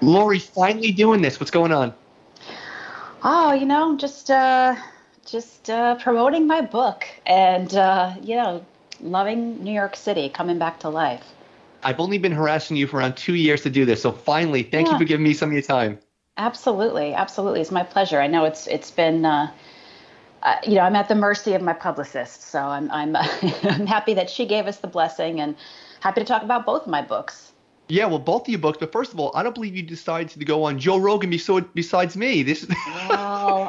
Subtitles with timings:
[0.00, 1.40] Laurie, finally doing this.
[1.40, 1.94] What's going on?
[3.22, 4.76] Oh, you know, just uh,
[5.26, 8.64] just uh, promoting my book and uh, you know,
[9.00, 11.24] loving New York City, coming back to life.
[11.82, 14.86] I've only been harassing you for around two years to do this, so finally, thank
[14.86, 14.94] yeah.
[14.94, 15.98] you for giving me some of your time.
[16.36, 18.20] Absolutely, absolutely, it's my pleasure.
[18.20, 19.24] I know it's it's been.
[19.24, 19.50] Uh,
[20.42, 23.16] uh, you know, I'm at the mercy of my publicist, so I'm I'm
[23.62, 25.56] I'm happy that she gave us the blessing, and
[26.00, 27.52] happy to talk about both of my books.
[27.88, 28.78] Yeah, well, both of your books.
[28.78, 32.16] But first of all, I don't believe you decided to go on Joe Rogan besides
[32.16, 32.42] me.
[32.42, 32.66] This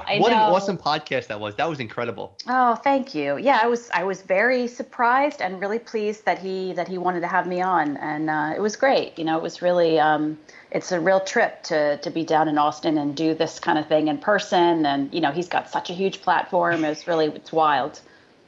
[0.08, 0.36] I what know.
[0.36, 1.56] an awesome podcast that was.
[1.56, 2.36] That was incredible.
[2.48, 3.38] Oh, thank you.
[3.38, 7.22] Yeah, I was I was very surprised and really pleased that he that he wanted
[7.22, 9.18] to have me on, and uh, it was great.
[9.20, 10.40] You know, it was really um,
[10.72, 13.88] it's a real trip to to be down in Austin and do this kind of
[13.88, 14.86] thing in person.
[14.86, 16.84] And you know, he's got such a huge platform.
[16.86, 18.02] It's really it's wild.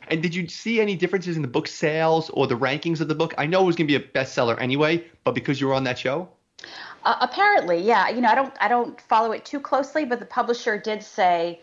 [0.10, 3.16] And did you see any differences in the book sales or the rankings of the
[3.16, 3.34] book?
[3.38, 5.84] I know it was going to be a bestseller anyway, but because you were on
[5.84, 6.28] that show.
[7.04, 8.10] Uh, apparently, yeah.
[8.10, 11.62] You know, I don't I don't follow it too closely, but the publisher did say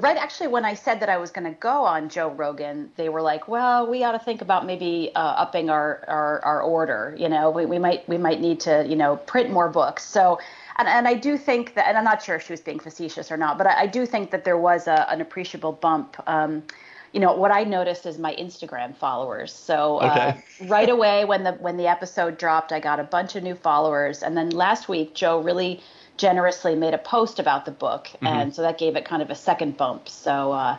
[0.00, 3.08] right actually when I said that I was going to go on Joe Rogan, they
[3.08, 7.14] were like, "Well, we ought to think about maybe uh, upping our, our our order.
[7.18, 10.38] You know, we, we might we might need to you know print more books." So.
[10.78, 13.32] And, and I do think that, and I'm not sure if she was being facetious
[13.32, 16.22] or not, but I, I do think that there was a, an appreciable bump.
[16.26, 16.64] Um,
[17.12, 19.52] you know what I noticed is my Instagram followers.
[19.52, 23.42] So uh, right away when the when the episode dropped, I got a bunch of
[23.42, 25.80] new followers, and then last week Joe really
[26.16, 28.26] generously made a post about the book, mm-hmm.
[28.26, 30.08] and so that gave it kind of a second bump.
[30.08, 30.78] So uh,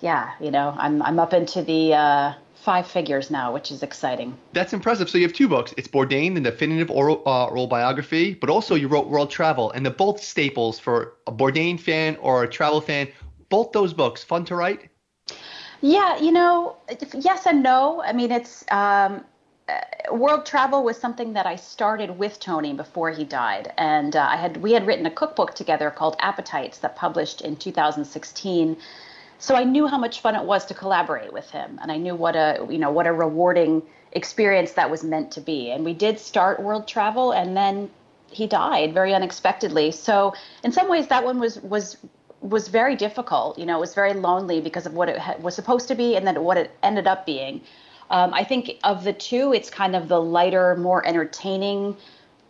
[0.00, 4.36] yeah, you know I'm I'm up into the uh, five figures now, which is exciting.
[4.52, 5.08] That's impressive.
[5.08, 5.72] So you have two books.
[5.76, 9.84] It's Bourdain, the definitive oral, uh, oral biography, but also you wrote World Travel, and
[9.84, 13.08] they're both staples for a Bourdain fan or a travel fan.
[13.48, 14.90] Both those books, fun to write.
[15.80, 16.76] Yeah, you know,
[17.14, 18.02] yes and no.
[18.02, 19.24] I mean, it's um,
[19.68, 24.26] uh, world travel was something that I started with Tony before he died, and uh,
[24.28, 28.76] I had we had written a cookbook together called Appetites that published in 2016.
[29.40, 32.14] So I knew how much fun it was to collaborate with him, and I knew
[32.14, 35.70] what a you know what a rewarding experience that was meant to be.
[35.70, 37.90] And we did start world travel, and then
[38.30, 39.92] he died very unexpectedly.
[39.92, 40.34] So
[40.64, 41.98] in some ways, that one was was
[42.40, 43.58] was very difficult.
[43.58, 46.16] You know, it was very lonely because of what it ha- was supposed to be
[46.16, 47.60] and then what it ended up being.
[48.10, 51.96] Um, I think of the two, it's kind of the lighter, more entertaining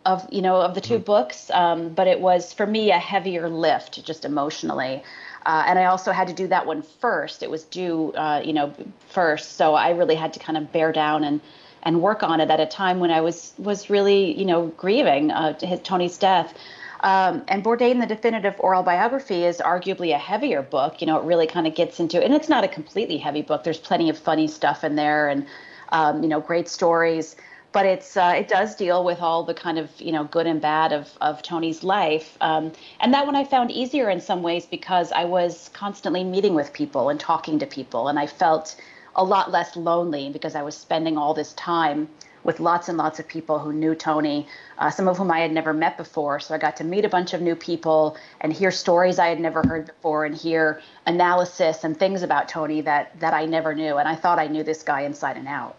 [0.05, 1.03] of you know of the 2 mm-hmm.
[1.03, 1.51] books.
[1.51, 5.03] Um, but it was for me a heavier lift, just emotionally.
[5.45, 7.43] Uh, and I also had to do that one first.
[7.43, 8.73] It was due, uh, you know,
[9.09, 9.55] first.
[9.55, 11.41] So I really had to kind of bear down and
[11.83, 15.31] and work on it at a time when I was was really, you know, grieving
[15.31, 16.53] uh, his Tony's death.
[17.01, 21.01] Um, and Bourdain, the definitive oral biography, is arguably a heavier book.
[21.01, 23.63] You know, it really kind of gets into, and it's not a completely heavy book.
[23.63, 25.45] There's plenty of funny stuff in there, and
[25.89, 27.35] um, you know, great stories.
[27.71, 30.59] But it's uh, it does deal with all the kind of you know good and
[30.59, 32.37] bad of of Tony's life.
[32.41, 36.55] Um, and that one I found easier in some ways because I was constantly meeting
[36.55, 38.75] with people and talking to people, and I felt
[39.15, 42.09] a lot less lonely because I was spending all this time
[42.49, 44.47] with lots and lots of people who knew Tony,
[44.79, 46.39] uh, some of whom I had never met before.
[46.39, 49.39] So I got to meet a bunch of new people and hear stories I had
[49.39, 53.97] never heard before and hear analysis and things about Tony that, that I never knew.
[53.97, 55.75] And I thought I knew this guy inside and out.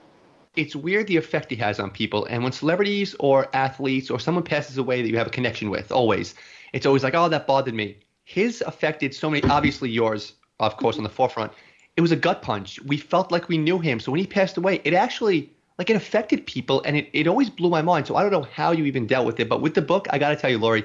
[0.54, 2.24] It's weird the effect he has on people.
[2.26, 5.90] And when celebrities or athletes or someone passes away that you have a connection with,
[5.90, 6.36] always,
[6.72, 7.96] it's always like, oh, that bothered me.
[8.22, 11.52] His affected so many, obviously yours, of course, on the forefront.
[11.96, 12.80] It was a gut punch.
[12.82, 13.98] We felt like we knew him.
[13.98, 17.48] So when he passed away, it actually like it affected people and it, it always
[17.48, 18.06] blew my mind.
[18.06, 19.48] So I don't know how you even dealt with it.
[19.48, 20.84] But with the book, I got to tell you, Laurie,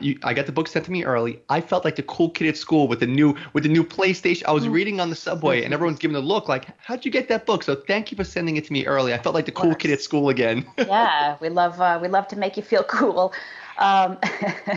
[0.00, 1.42] you, I got the book sent to me early.
[1.50, 4.44] I felt like the cool kid at school with the new with the new PlayStation.
[4.48, 4.72] I was mm.
[4.72, 7.62] reading on the subway, and everyone's giving a look like, "How'd you get that book?"
[7.62, 9.12] So thank you for sending it to me early.
[9.12, 10.66] I felt like the cool kid at school again.
[10.78, 13.34] yeah, we love uh, we love to make you feel cool.
[13.76, 14.16] Um,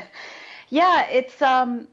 [0.70, 1.88] yeah, it's um,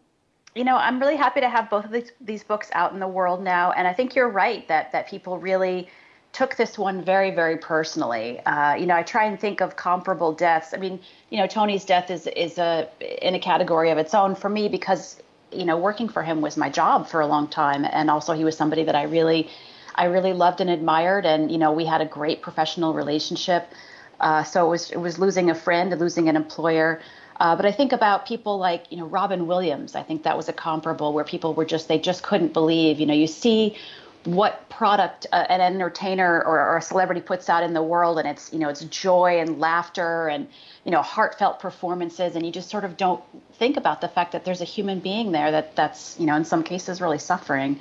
[0.57, 3.09] you know I'm really happy to have both of these these books out in the
[3.09, 5.89] world now, and I think you're right that that people really
[6.35, 8.41] took this one very, very personally.
[8.41, 10.75] Uh, you know, I try and think of comparable deaths.
[10.75, 11.01] I mean,
[11.31, 12.89] you know, Tony's death is is a
[13.27, 15.23] in a category of its own for me because
[15.53, 18.45] you know working for him was my job for a long time, and also he
[18.45, 19.49] was somebody that I really,
[19.95, 23.73] I really loved and admired, and you know, we had a great professional relationship.
[24.21, 27.01] Uh, so it was it was losing a friend, losing an employer.
[27.41, 29.95] Uh, but I think about people like you know Robin Williams.
[29.95, 32.99] I think that was a comparable where people were just they just couldn't believe.
[32.99, 33.77] You know, you see
[34.25, 38.27] what product uh, an entertainer or, or, a celebrity puts out in the world and
[38.27, 40.49] it's you know it's joy and laughter and
[40.85, 43.23] you know heartfelt performances and you just sort of don't
[43.55, 46.45] think about the fact that there's a human being there that that's you know in
[46.45, 47.79] some cases really suffering.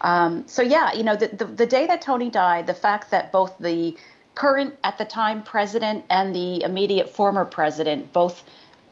[0.00, 3.32] Um, so yeah you know the, the, the day that tony died the fact that
[3.32, 3.96] both the
[4.34, 8.42] current at the time president and the immediate former president both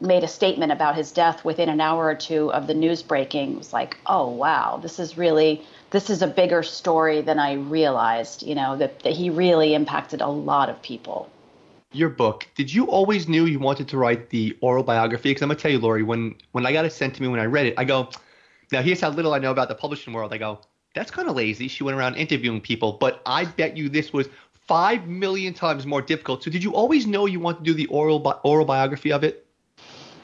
[0.01, 3.53] made a statement about his death within an hour or two of the news breaking,
[3.53, 7.53] it was like, oh wow, this is really this is a bigger story than I
[7.53, 8.43] realized.
[8.43, 11.29] You know that, that he really impacted a lot of people.
[11.91, 12.47] Your book.
[12.55, 15.29] Did you always knew you wanted to write the oral biography?
[15.29, 17.39] Because I'm gonna tell you, Laurie, when when I got it sent to me when
[17.39, 18.09] I read it, I go,
[18.71, 20.31] now here's how little I know about the publishing world.
[20.31, 20.59] I go,
[20.93, 21.67] that's kind of lazy.
[21.67, 26.01] She went around interviewing people, but I bet you this was five million times more
[26.01, 26.43] difficult.
[26.43, 29.23] So did you always know you wanted to do the oral bi- oral biography of
[29.23, 29.47] it?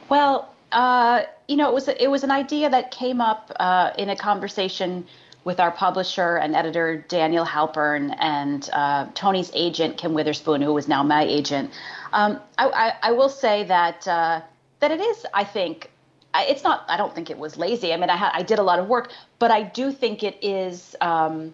[0.09, 4.09] Well, uh, you know, it was it was an idea that came up uh, in
[4.09, 5.05] a conversation
[5.43, 10.87] with our publisher and editor Daniel Halpern and uh, Tony's agent Kim Witherspoon, who is
[10.87, 11.71] now my agent.
[12.13, 14.41] Um, I, I, I, will say that uh,
[14.79, 15.91] that it is, I think,
[16.33, 16.85] it's not.
[16.87, 17.93] I don't think it was lazy.
[17.93, 20.37] I mean, I, ha- I did a lot of work, but I do think it
[20.41, 20.95] is.
[21.01, 21.53] Um,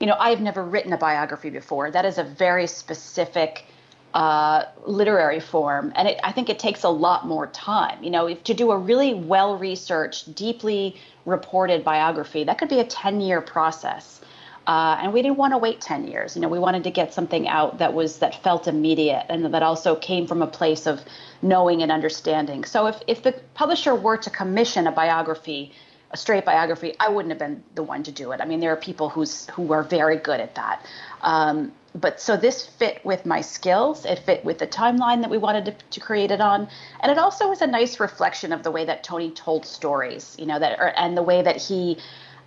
[0.00, 1.90] you know, I've never written a biography before.
[1.90, 3.66] That is a very specific
[4.14, 8.02] uh, literary form, and it, I think it takes a lot more time.
[8.02, 12.80] You know, if, to do a really well researched, deeply reported biography, that could be
[12.80, 14.20] a 10 year process.
[14.66, 16.36] Uh, and we didn't want to wait 10 years.
[16.36, 19.62] You know, we wanted to get something out that was that felt immediate and that
[19.62, 21.00] also came from a place of
[21.40, 22.64] knowing and understanding.
[22.64, 25.72] So if if the publisher were to commission a biography,
[26.12, 28.40] a straight biography, I wouldn't have been the one to do it.
[28.40, 30.86] I mean, there are people who's who are very good at that.
[31.22, 34.04] Um, but so this fit with my skills.
[34.04, 36.68] It fit with the timeline that we wanted to, to, create it on,
[37.00, 40.36] and it also was a nice reflection of the way that Tony told stories.
[40.38, 41.98] You know that, or, and the way that he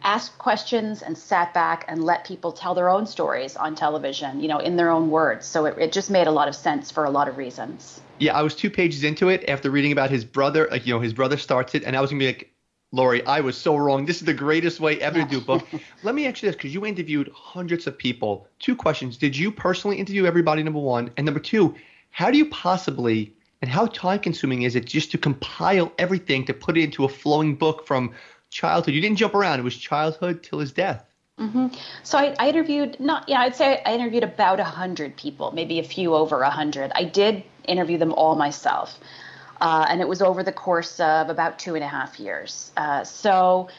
[0.04, 4.40] asked questions and sat back and let people tell their own stories on television.
[4.40, 5.46] You know, in their own words.
[5.46, 8.02] So it, it just made a lot of sense for a lot of reasons.
[8.18, 10.68] Yeah, I was two pages into it after reading about his brother.
[10.72, 12.55] Like, you know, his brother starts it, and I was gonna be like,
[12.96, 14.06] Laurie, I was so wrong.
[14.06, 15.68] This is the greatest way ever to do a book.
[16.04, 18.48] Let me ask you this, because you interviewed hundreds of people.
[18.60, 19.18] Two questions.
[19.18, 21.12] Did you personally interview everybody, number one?
[21.18, 21.76] And number two,
[22.12, 26.54] how do you possibly and how time consuming is it just to compile everything to
[26.54, 28.14] put it into a flowing book from
[28.50, 28.94] childhood?
[28.94, 29.60] You didn't jump around.
[29.60, 31.04] It was childhood till his death.
[31.38, 31.68] Mm-hmm.
[32.04, 35.80] So I, I, interviewed not yeah I'd say I interviewed about a hundred people, maybe
[35.80, 36.94] a few over a hundred.
[36.96, 38.98] I did interview them all myself.
[39.62, 42.72] Uh, and it was over the course of about two and a half years.
[42.75, 43.69] Uh, so,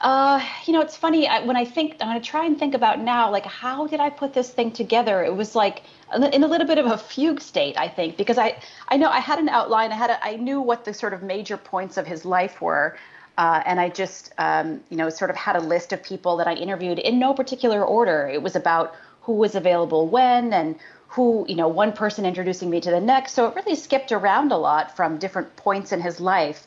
[0.00, 2.74] uh, you know, it's funny I, when I think I'm going to try and think
[2.74, 5.24] about now, like how did I put this thing together?
[5.24, 5.82] It was like
[6.14, 9.20] in a little bit of a fugue state, I think, because I I know I
[9.20, 12.06] had an outline, I had a, I knew what the sort of major points of
[12.06, 12.96] his life were.
[13.38, 16.48] Uh, and I just, um, you know, sort of had a list of people that
[16.48, 18.28] I interviewed in no particular order.
[18.28, 20.76] It was about who was available when and
[21.08, 23.32] who, you know, one person introducing me to the next.
[23.32, 26.66] So it really skipped around a lot from different points in his life.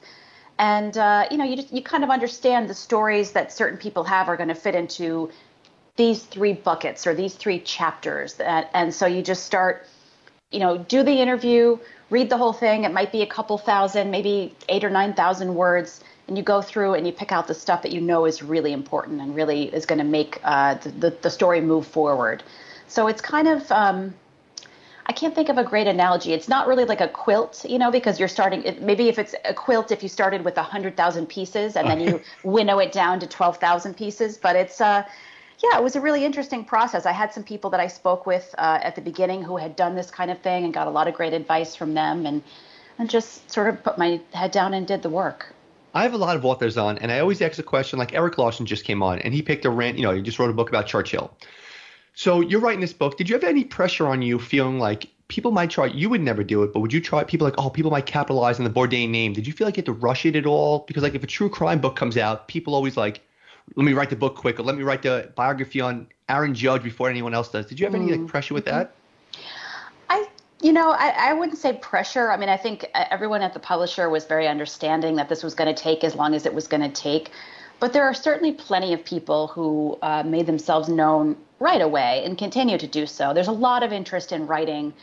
[0.58, 4.04] And, uh, you know, you, just, you kind of understand the stories that certain people
[4.04, 5.32] have are going to fit into
[5.96, 8.36] these three buckets or these three chapters.
[8.36, 9.86] That, and so you just start,
[10.52, 11.78] you know, do the interview,
[12.10, 12.84] read the whole thing.
[12.84, 16.04] It might be a couple thousand, maybe eight or 9,000 words.
[16.28, 18.74] And you go through and you pick out the stuff that you know is really
[18.74, 22.42] important and really is going to make uh, the, the, the, story move forward.
[22.88, 24.14] So it's kind of, um,
[25.06, 26.34] I can't think of a great analogy.
[26.34, 28.64] It's not really like a quilt, you know, because you're starting.
[28.82, 32.00] Maybe if it's a quilt, if you started with a hundred thousand pieces and then
[32.00, 34.38] you winnow it down to twelve thousand pieces.
[34.38, 35.04] But it's, uh,
[35.60, 37.06] yeah, it was a really interesting process.
[37.06, 39.96] I had some people that I spoke with uh, at the beginning who had done
[39.96, 42.44] this kind of thing and got a lot of great advice from them, and
[43.00, 45.54] and just sort of put my head down and did the work.
[45.94, 48.00] I have a lot of authors on, and I always ask a question.
[48.00, 49.98] Like Erik Larson just came on, and he picked a rant.
[49.98, 51.36] You know, he just wrote a book about Churchill.
[52.14, 53.18] So you're writing this book.
[53.18, 55.86] Did you have any pressure on you feeling like people might try?
[55.88, 57.24] You would never do it, but would you try?
[57.24, 59.34] People like, oh, people might capitalize on the Bourdain name.
[59.34, 60.80] Did you feel like you had to rush it at all?
[60.88, 63.22] Because like if a true crime book comes out, people always like,
[63.76, 66.84] let me write the book quick, or let me write the biography on Aaron Judge
[66.84, 67.66] before anyone else does.
[67.66, 68.28] Did you have any like mm-hmm.
[68.28, 68.94] pressure with that?
[70.10, 70.28] I
[70.62, 72.32] you know, I, I, wouldn't say pressure.
[72.32, 75.74] I mean, I think everyone at the publisher was very understanding that this was going
[75.74, 77.32] to take as long as it was going to take.
[77.82, 82.38] But there are certainly plenty of people who uh, made themselves known right away and
[82.38, 83.34] continue to do so.
[83.34, 84.94] There's a lot of interest in writing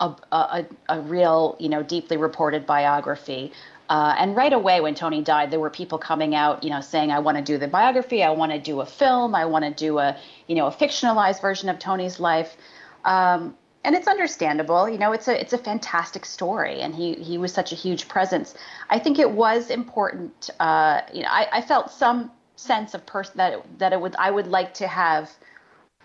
[0.00, 3.52] a, a, a real, you know, deeply reported biography.
[3.90, 7.12] Uh, and right away, when Tony died, there were people coming out, you know, saying,
[7.12, 8.22] "I want to do the biography.
[8.24, 9.34] I want to do a film.
[9.34, 12.56] I want to do a, you know, a fictionalized version of Tony's life."
[13.04, 15.12] Um, and it's understandable, you know.
[15.12, 18.54] It's a it's a fantastic story, and he he was such a huge presence.
[18.90, 20.50] I think it was important.
[20.60, 24.14] Uh, you know, I, I felt some sense of person that it, that it would
[24.16, 25.30] I would like to have,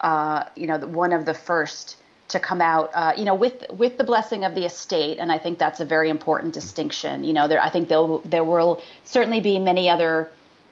[0.01, 1.97] uh, you know, one of the first
[2.29, 5.37] to come out, uh, you know, with with the blessing of the estate, and I
[5.37, 7.23] think that's a very important distinction.
[7.23, 10.29] You know, there I think there there will certainly be many other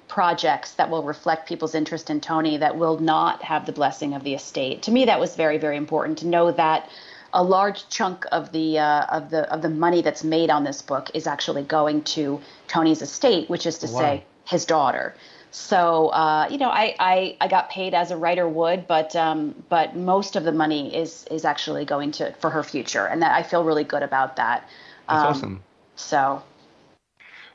[0.08, 4.24] projects that will reflect people's interest in Tony that will not have the blessing of
[4.24, 4.84] the estate.
[4.84, 6.90] To me, that was very, very important to know that
[7.34, 10.82] a large chunk of the uh, of the of the money that's made on this
[10.82, 14.00] book is actually going to Tony's estate, which is to wow.
[14.00, 15.16] say his daughter.
[15.52, 19.54] So uh, you know, I, I I got paid as a writer would, but um,
[19.70, 23.32] but most of the money is is actually going to for her future, and that
[23.32, 24.70] I feel really good about that.
[25.08, 25.64] That's um, awesome.
[25.98, 26.44] So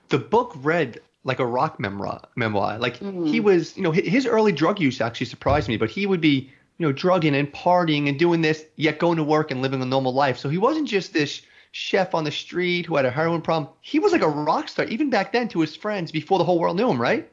[0.08, 2.22] the book read like a rock memoir.
[2.36, 3.26] Memoir, like mm-hmm.
[3.26, 6.50] he was, you know, his early drug use actually surprised me, but he would be,
[6.78, 9.86] you know, drugging and partying and doing this, yet going to work and living a
[9.86, 10.38] normal life.
[10.38, 13.72] So he wasn't just this chef on the street who had a heroin problem.
[13.80, 16.58] He was like a rock star even back then to his friends before the whole
[16.58, 17.30] world knew him, right?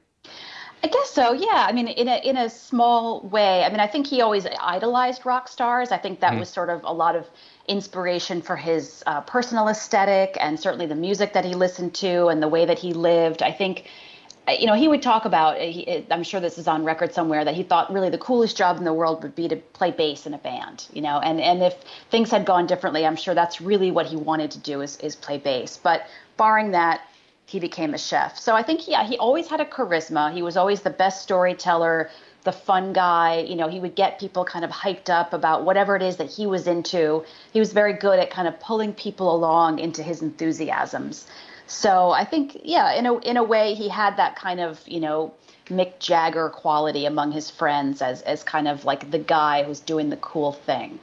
[0.83, 1.33] I guess so.
[1.33, 1.65] Yeah.
[1.67, 3.63] I mean, in a in a small way.
[3.63, 5.91] I mean, I think he always idolized rock stars.
[5.91, 6.39] I think that mm.
[6.39, 7.27] was sort of a lot of
[7.67, 12.41] inspiration for his uh, personal aesthetic and certainly the music that he listened to and
[12.41, 13.41] the way that he lived.
[13.41, 13.89] I think,
[14.47, 15.59] uh, you know, he would talk about.
[15.59, 18.77] He, I'm sure this is on record somewhere that he thought really the coolest job
[18.77, 20.85] in the world would be to play bass in a band.
[20.93, 21.73] You know, and and if
[22.11, 25.15] things had gone differently, I'm sure that's really what he wanted to do is is
[25.15, 25.75] play bass.
[25.75, 26.05] But
[26.37, 27.01] barring that
[27.47, 28.37] he became a chef.
[28.37, 30.33] So I think yeah, he always had a charisma.
[30.33, 32.09] He was always the best storyteller,
[32.43, 33.39] the fun guy.
[33.39, 36.29] You know, he would get people kind of hyped up about whatever it is that
[36.29, 37.23] he was into.
[37.53, 41.25] He was very good at kind of pulling people along into his enthusiasms.
[41.67, 44.99] So I think yeah, in a in a way he had that kind of, you
[44.99, 45.33] know,
[45.67, 50.09] Mick Jagger quality among his friends as as kind of like the guy who's doing
[50.09, 50.99] the cool thing.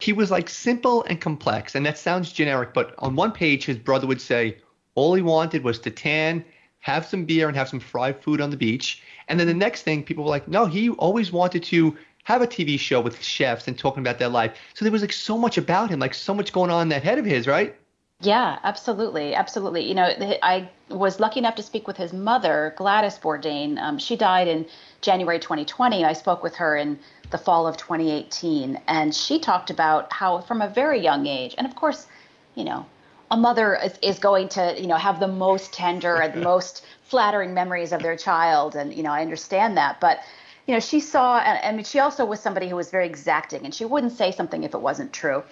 [0.00, 3.78] He was like simple and complex, and that sounds generic, but on one page his
[3.78, 4.58] brother would say,
[4.94, 6.44] all he wanted was to tan,
[6.80, 9.02] have some beer, and have some fried food on the beach.
[9.28, 12.46] And then the next thing, people were like, no, he always wanted to have a
[12.46, 14.56] TV show with chefs and talking about their life.
[14.74, 17.02] So there was like so much about him, like so much going on in that
[17.02, 17.74] head of his, right?
[18.20, 19.86] Yeah, absolutely, absolutely.
[19.86, 23.78] You know, I was lucky enough to speak with his mother, Gladys Bourdain.
[23.78, 24.66] Um, she died in
[25.02, 26.04] January 2020.
[26.04, 26.98] I spoke with her in
[27.30, 31.66] the fall of 2018, and she talked about how, from a very young age, and
[31.66, 32.06] of course,
[32.54, 32.86] you know,
[33.30, 37.54] a mother is, is going to you know have the most tender and most flattering
[37.54, 40.20] memories of their child and you know i understand that but
[40.66, 43.74] you know she saw and, and she also was somebody who was very exacting and
[43.74, 45.42] she wouldn't say something if it wasn't true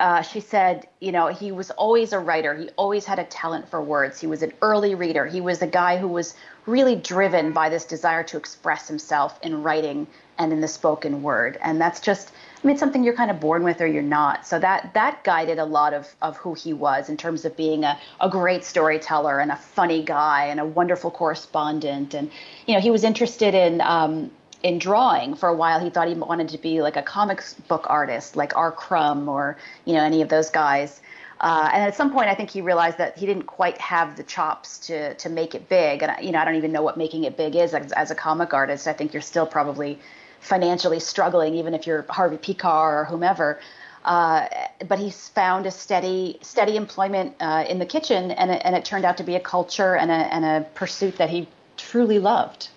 [0.00, 2.54] uh, she said, you know, he was always a writer.
[2.54, 4.20] He always had a talent for words.
[4.20, 5.26] He was an early reader.
[5.26, 6.34] He was a guy who was
[6.66, 10.06] really driven by this desire to express himself in writing
[10.38, 11.58] and in the spoken word.
[11.62, 12.30] And that's just,
[12.62, 14.44] I mean, it's something you're kind of born with or you're not.
[14.44, 17.84] So that that guided a lot of, of who he was in terms of being
[17.84, 22.14] a, a great storyteller and a funny guy and a wonderful correspondent.
[22.14, 22.30] And,
[22.66, 24.30] you know, he was interested in um,
[24.64, 25.78] in drawing for a while.
[25.78, 28.72] He thought he wanted to be like a comics book artist, like R.
[28.72, 31.00] Crumb or, you know, any of those guys.
[31.40, 34.24] Uh, and at some point, I think he realized that he didn't quite have the
[34.24, 36.02] chops to to make it big.
[36.02, 38.16] And you know, I don't even know what making it big is as, as a
[38.16, 38.88] comic artist.
[38.88, 40.00] I think you're still probably
[40.40, 43.60] financially struggling, even if you're Harvey Pekar or whomever.
[44.04, 44.46] Uh,
[44.86, 48.84] but he's found a steady steady employment uh, in the kitchen, and it, and it
[48.84, 52.68] turned out to be a culture and a, and a pursuit that he truly loved.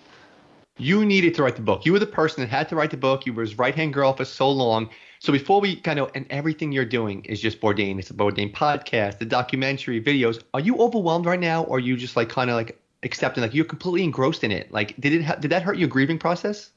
[0.78, 1.86] You needed to write the book.
[1.86, 3.24] You were the person that had to write the book.
[3.24, 4.90] You were his right hand girl for so long.
[5.20, 7.98] So before we kind of and everything you're doing is just Bourdain.
[7.98, 10.42] It's a Bourdain podcast, the documentary, videos.
[10.52, 13.54] Are you overwhelmed right now, or are you just like kind of like accepting, like
[13.54, 14.72] you're completely engrossed in it?
[14.72, 16.70] Like, did it ha- did that hurt your grieving process?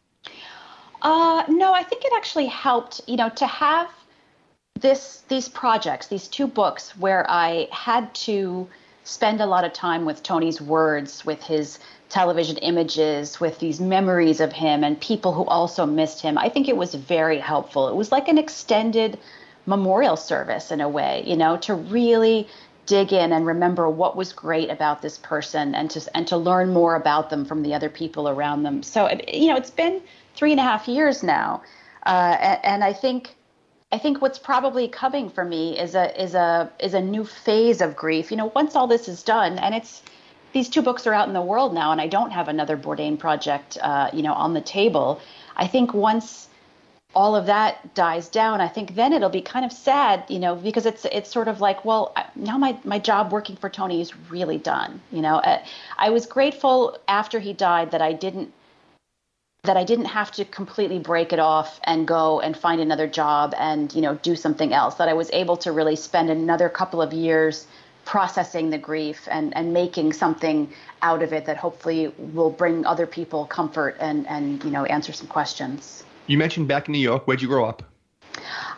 [1.01, 3.89] Uh, no, I think it actually helped, you know, to have
[4.79, 8.67] this these projects, these two books where I had to
[9.03, 14.39] spend a lot of time with Tony's words, with his television images, with these memories
[14.39, 16.37] of him and people who also missed him.
[16.37, 17.87] I think it was very helpful.
[17.87, 19.19] It was like an extended
[19.65, 22.47] memorial service in a way, you know, to really
[22.85, 26.71] dig in and remember what was great about this person and to and to learn
[26.71, 28.83] more about them from the other people around them.
[28.83, 30.01] So you know, it's been
[30.35, 31.61] three and a half years now,
[32.05, 33.35] uh, and, and I think
[33.91, 37.81] I think what's probably coming for me is a is a is a new phase
[37.81, 38.31] of grief.
[38.31, 40.03] You know, once all this is done, and it's
[40.53, 43.19] these two books are out in the world now, and I don't have another Bourdain
[43.19, 45.21] project, uh, you know, on the table.
[45.55, 46.47] I think once
[47.13, 50.55] all of that dies down, I think then it'll be kind of sad, you know,
[50.55, 54.15] because it's it's sort of like, well, now my my job working for Tony is
[54.29, 54.99] really done.
[55.11, 55.63] You know, uh,
[55.97, 58.51] I was grateful after he died that I didn't
[59.65, 63.53] that I didn't have to completely break it off and go and find another job
[63.57, 67.01] and you know do something else that I was able to really spend another couple
[67.01, 67.67] of years
[68.05, 73.07] processing the grief and and making something out of it that hopefully will bring other
[73.07, 76.03] people comfort and and you know answer some questions.
[76.27, 77.27] You mentioned back in New York.
[77.27, 77.83] Where'd you grow up?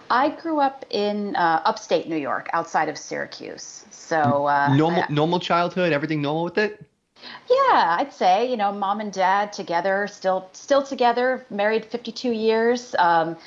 [0.10, 3.86] I grew up in uh, upstate New York, outside of Syracuse.
[3.90, 6.82] So uh, normal normal childhood, everything normal with it.
[7.50, 12.96] Yeah, I'd say you know mom and dad together, still still together, married 52 years.
[13.00, 13.38] Um,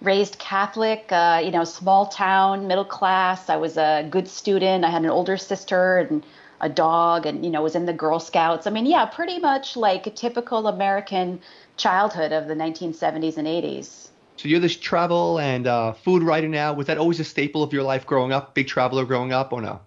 [0.00, 3.50] raised Catholic, uh, you know, small town, middle class.
[3.50, 4.84] I was a good student.
[4.84, 6.24] I had an older sister and
[6.60, 8.66] a dog, and you know, was in the Girl Scouts.
[8.66, 11.40] I mean, yeah, pretty much like a typical American
[11.76, 14.08] childhood of the 1970s and 80s.
[14.36, 16.72] So you're this travel and uh, food writer now.
[16.72, 18.54] Was that always a staple of your life growing up?
[18.54, 19.80] Big traveler growing up, or no?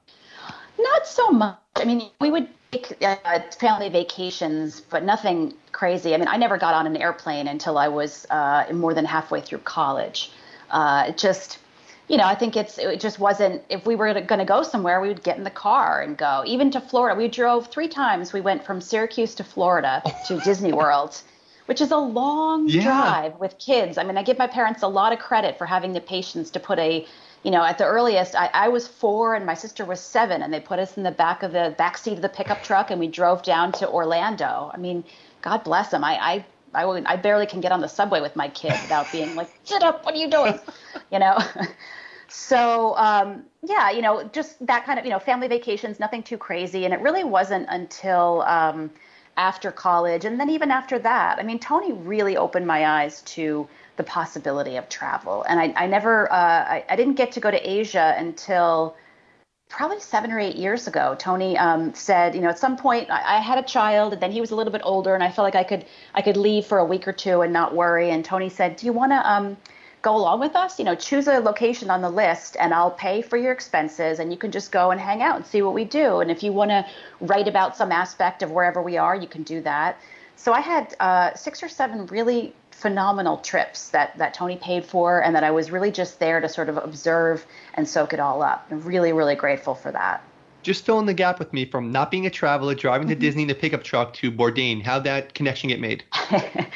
[0.80, 1.58] Not so much.
[1.76, 2.48] I mean, we would
[3.02, 6.14] uh, family vacations, but nothing crazy.
[6.14, 9.42] I mean, I never got on an airplane until I was uh, more than halfway
[9.42, 10.32] through college.
[10.70, 11.60] Uh, it just,
[12.08, 13.64] you know, I think it's it just wasn't.
[13.70, 16.44] If we were going to go somewhere, we would get in the car and go.
[16.46, 18.34] Even to Florida, we drove three times.
[18.34, 21.22] We went from Syracuse to Florida to Disney World
[21.66, 22.84] which is a long yeah.
[22.84, 23.98] drive with kids.
[23.98, 26.60] I mean, I give my parents a lot of credit for having the patience to
[26.60, 27.08] put a,
[27.44, 30.54] you know, at the earliest, I, I was four and my sister was seven, and
[30.54, 33.00] they put us in the back of the back seat of the pickup truck, and
[33.00, 34.72] we drove down to Orlando.
[34.74, 35.04] I mean,
[35.42, 36.04] God bless them.
[36.04, 36.46] I, I
[36.76, 39.84] I, I barely can get on the subway with my kid without being like, sit
[39.84, 40.60] up, what are you doing?
[41.12, 41.38] You know?
[42.28, 46.40] so, um, yeah, you know, just that kind of, you know, family vacations, nothing too
[46.40, 46.86] crazy.
[46.86, 48.90] And it really wasn't until um,
[49.38, 53.68] after college and then even after that i mean tony really opened my eyes to
[53.96, 57.52] the possibility of travel and i, I never uh, I, I, didn't get to go
[57.52, 58.96] to asia until
[59.70, 63.38] probably seven or eight years ago tony um, said you know at some point I,
[63.38, 65.46] I, had a child and then he was a little bit older and i felt
[65.46, 68.26] like i could i could leave for a week or two and not worry and
[68.26, 69.58] tony said do you want to um,
[70.04, 73.22] go along with us, you know, choose a location on the list and I'll pay
[73.22, 75.86] for your expenses and you can just go and hang out and see what we
[75.86, 76.20] do.
[76.20, 76.86] And if you want to
[77.22, 79.98] write about some aspect of wherever we are, you can do that.
[80.36, 85.24] So I had uh, six or seven really phenomenal trips that, that Tony paid for
[85.24, 88.44] and that I was really just there to sort of observe and soak it all
[88.44, 88.68] up.
[88.70, 90.22] I'm really, really grateful for that.
[90.64, 93.22] Just fill in the gap with me from not being a traveler, driving to mm-hmm.
[93.22, 94.82] Disney in a pickup truck to Bourdain.
[94.82, 96.04] How that connection get made?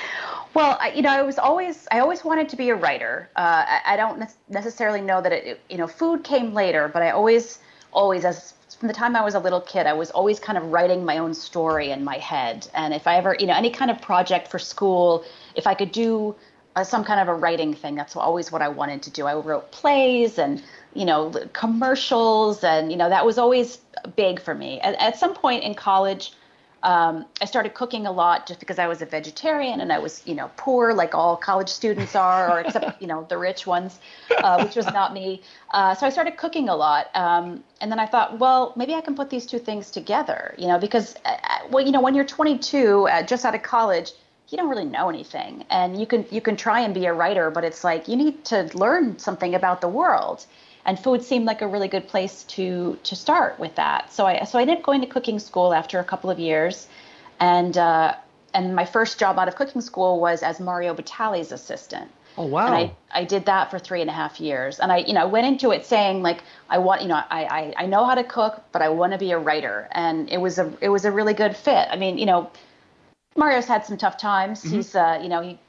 [0.53, 3.29] Well, I, you know, I was always I always wanted to be a writer.
[3.35, 7.03] Uh, I, I, don't ne- necessarily know that it, you know food came later, but
[7.03, 7.59] I always
[7.91, 10.65] always as from the time I was a little kid, I was always kind of
[10.65, 12.67] writing my own story in my head.
[12.73, 15.25] And if I ever, you know, any kind of project for school,
[15.57, 16.35] if I could do
[16.77, 19.25] uh, some kind of a writing thing, that's always what I wanted to do.
[19.25, 23.79] I wrote plays and you know commercials, and you know that was always
[24.15, 24.79] big for me.
[24.81, 26.33] At, at some point in college.
[26.83, 30.21] Um, I started cooking a lot just because I was a vegetarian and I was,
[30.27, 33.99] you know, poor like all college students are, or except, you know, the rich ones,
[34.43, 35.41] uh, which was not me.
[35.71, 37.07] Uh, so I started cooking a lot.
[37.15, 40.67] Um, and then I thought, well, maybe I can put these two things together, you
[40.67, 44.11] know, because, uh, uh well, you know, when you're 22, uh, just out of college,
[44.49, 45.65] you don't really know anything.
[45.69, 48.45] And you can, you can try and be a writer, but it's like you need
[48.45, 50.45] to learn something about the world
[50.87, 54.11] and food seemed like a really good place to to start with that.
[54.11, 56.87] So I so I ended up going to cooking school after a couple of years,
[57.39, 58.15] and uh,
[58.53, 62.09] and my first job out of cooking school was as Mario Batali's assistant.
[62.37, 62.67] Oh wow!
[62.67, 65.27] And I, I did that for three and a half years, and I you know
[65.27, 68.23] went into it saying like I want you know I I, I know how to
[68.23, 71.11] cook, but I want to be a writer, and it was a it was a
[71.11, 71.89] really good fit.
[71.91, 72.49] I mean you know
[73.37, 74.63] Mario's had some tough times.
[74.63, 74.75] Mm-hmm.
[74.75, 75.59] He's uh you know he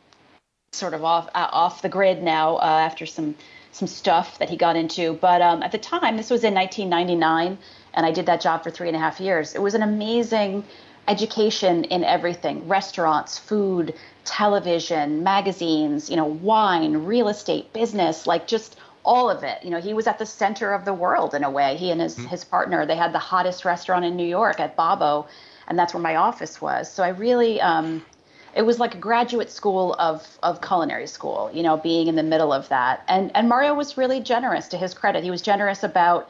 [0.72, 3.35] sort of off uh, off the grid now uh, after some
[3.72, 5.14] some stuff that he got into.
[5.14, 7.59] But um, at the time, this was in 1999,
[7.94, 9.54] and I did that job for three and a half years.
[9.54, 10.64] It was an amazing
[11.07, 18.76] education in everything restaurants, food, television, magazines, you know, wine, real estate, business, like just
[19.04, 19.62] all of it.
[19.64, 21.76] You know, he was at the center of the world in a way.
[21.76, 22.26] He and his, mm-hmm.
[22.26, 25.26] his partner, they had the hottest restaurant in New York at Babbo,
[25.68, 26.90] and that's where my office was.
[26.90, 28.04] So I really, um,
[28.54, 32.22] it was like a graduate school of of culinary school, you know, being in the
[32.22, 33.04] middle of that.
[33.07, 34.68] And and Mario was really generous.
[34.68, 36.28] To his credit, he was generous about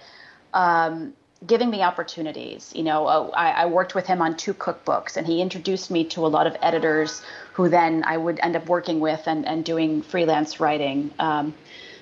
[0.53, 1.15] um,
[1.47, 2.73] giving me opportunities.
[2.75, 6.05] You know, uh, I, I, worked with him on two cookbooks, and he introduced me
[6.05, 7.23] to a lot of editors
[7.53, 11.11] who then I would end up working with and and doing freelance writing.
[11.19, 11.55] Um,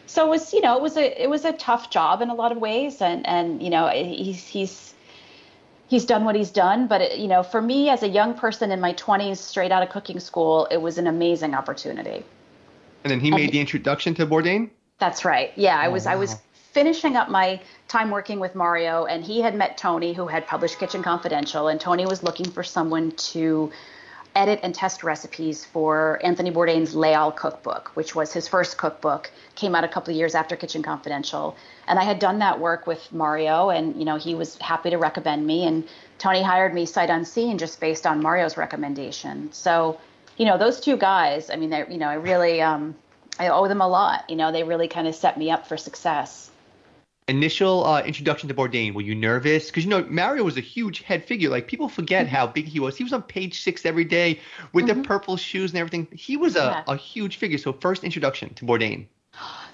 [0.07, 2.35] so it was, you know, it was a it was a tough job in a
[2.35, 4.95] lot of ways, and and you know, he's he's
[5.89, 6.87] he's done what he's done.
[6.87, 9.83] But it, you know, for me as a young person in my 20s, straight out
[9.83, 12.25] of cooking school, it was an amazing opportunity.
[13.05, 14.71] And then he made the introduction to Bourdain.
[14.99, 15.53] That's right.
[15.57, 16.13] Yeah, I oh, was wow.
[16.13, 16.37] I was
[16.73, 20.79] finishing up my time working with Mario, and he had met Tony, who had published
[20.79, 23.71] Kitchen Confidential, and Tony was looking for someone to
[24.37, 29.31] edit and test recipes for Anthony Bourdain's Les Halles cookbook, which was his first cookbook,
[29.55, 31.57] came out a couple of years after Kitchen Confidential.
[31.89, 34.99] And I had done that work with Mario, and you know he was happy to
[34.99, 35.67] recommend me.
[35.67, 39.51] And Tony hired me sight unseen just based on Mario's recommendation.
[39.53, 39.99] So,
[40.37, 42.95] you know, those two guys, I mean, they, you know, I really, um,
[43.39, 44.29] I owe them a lot.
[44.29, 46.51] You know, they really kind of set me up for success
[47.29, 49.67] initial uh, introduction to Bourdain, were you nervous?
[49.67, 51.51] Because you know Mario was a huge head figure.
[51.51, 52.97] Like people forget how big he was.
[52.97, 54.41] He was on page six every day
[54.73, 55.03] with mm-hmm.
[55.03, 56.07] the purple shoes and everything.
[56.13, 56.85] He was a, yeah.
[56.87, 57.59] a huge figure.
[57.59, 59.07] So first introduction to Bourdain.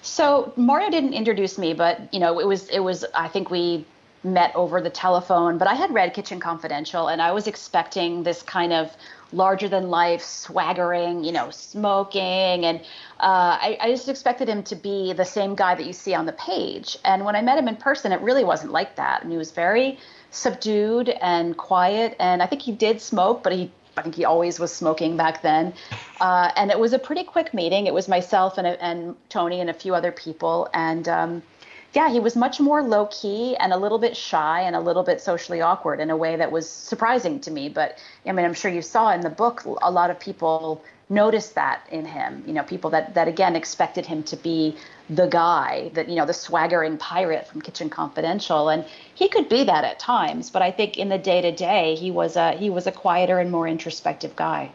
[0.01, 3.85] So Mario didn't introduce me, but you know, it was it was I think we
[4.23, 8.41] met over the telephone, but I had read Kitchen Confidential and I was expecting this
[8.41, 8.95] kind of
[9.33, 12.65] larger than life, swaggering, you know, smoking.
[12.65, 12.79] And
[13.19, 16.25] uh, I, I, just expected him to be the same guy that you see on
[16.25, 16.97] the page.
[17.03, 19.23] And when I met him in person, it really wasn't like that.
[19.23, 19.97] And he was very
[20.31, 22.15] subdued and quiet.
[22.19, 25.41] And I think he did smoke, but he I think he always was smoking back
[25.41, 25.73] then.
[26.21, 27.85] Uh, and it was a pretty quick meeting.
[27.85, 30.69] It was myself and, and Tony and a few other people.
[30.73, 31.43] And um,
[31.93, 35.03] yeah, he was much more low key and a little bit shy and a little
[35.03, 37.69] bit socially awkward in a way that was surprising to me.
[37.69, 41.53] But I mean, I'm sure you saw in the book a lot of people noticed
[41.53, 42.43] that in him.
[42.47, 44.75] You know, people that that again expected him to be
[45.09, 49.63] the guy, that you know, the swaggering pirate from Kitchen Confidential, and he could be
[49.65, 50.49] that at times.
[50.49, 53.37] But I think in the day to day, he was a he was a quieter
[53.37, 54.71] and more introspective guy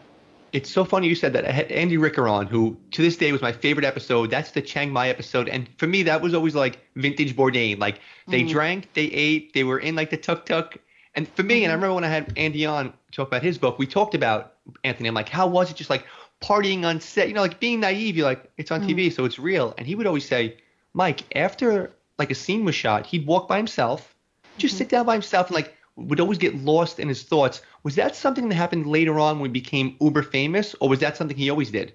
[0.51, 1.45] it's so funny you said that.
[1.45, 4.29] I had Andy Ricker on, who to this day was my favorite episode.
[4.29, 7.79] That's the Chiang Mai episode, and for me, that was always like vintage Bourdain.
[7.79, 8.49] Like they mm.
[8.49, 10.77] drank, they ate, they were in like the tuk tuk.
[11.15, 11.83] And for me, and I mm-hmm.
[11.83, 15.09] remember when I had Andy on talk about his book, we talked about Anthony.
[15.09, 16.05] I'm like, how was it just like
[16.41, 17.27] partying on set?
[17.27, 18.15] You know, like being naive.
[18.15, 18.89] You're like, it's on mm.
[18.89, 19.73] TV, so it's real.
[19.77, 20.57] And he would always say,
[20.93, 24.15] Mike, after like a scene was shot, he'd walk by himself,
[24.57, 24.77] just mm-hmm.
[24.79, 27.61] sit down by himself and like would always get lost in his thoughts.
[27.83, 31.17] Was that something that happened later on when he became uber famous, or was that
[31.17, 31.93] something he always did?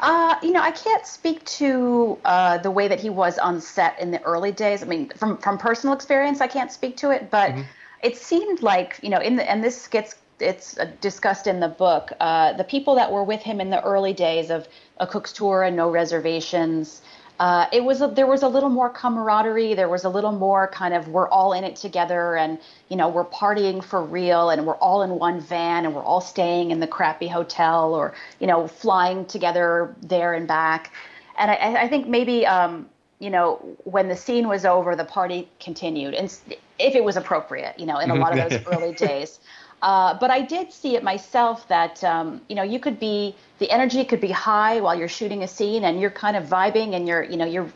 [0.00, 3.98] Uh, you know, I can't speak to uh, the way that he was on set
[4.00, 4.82] in the early days.
[4.82, 7.62] I mean, from from personal experience, I can't speak to it, but mm-hmm.
[8.02, 12.12] it seemed like you know, in the and this gets it's discussed in the book.
[12.20, 15.64] Uh, the people that were with him in the early days of a cook's tour
[15.64, 17.02] and no reservations,
[17.38, 19.74] uh, it was a, there was a little more camaraderie.
[19.74, 23.08] There was a little more kind of we're all in it together, and you know
[23.08, 26.80] we're partying for real, and we're all in one van, and we're all staying in
[26.80, 30.92] the crappy hotel, or you know flying together there and back.
[31.38, 32.88] And I, I think maybe um,
[33.20, 36.36] you know when the scene was over, the party continued, and
[36.80, 39.38] if it was appropriate, you know, in a lot of those early days.
[39.80, 43.70] Uh, but I did see it myself that um, you know you could be the
[43.70, 47.06] energy could be high while you're shooting a scene and you're kind of vibing and
[47.06, 47.70] you're you know you're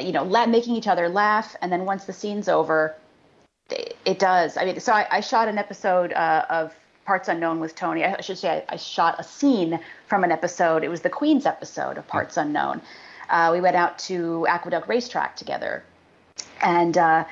[0.00, 2.94] you know la- making each other laugh and then once the scene's over,
[3.70, 4.56] it, does.
[4.56, 8.04] I mean, so I, I shot an episode uh, of Parts Unknown with Tony.
[8.04, 10.84] I should say I, I, shot a scene from an episode.
[10.84, 12.80] It was the Queen's episode of Parts Unknown.
[13.30, 15.84] Uh, we went out to Aqueduct Racetrack together,
[16.62, 17.24] and uh,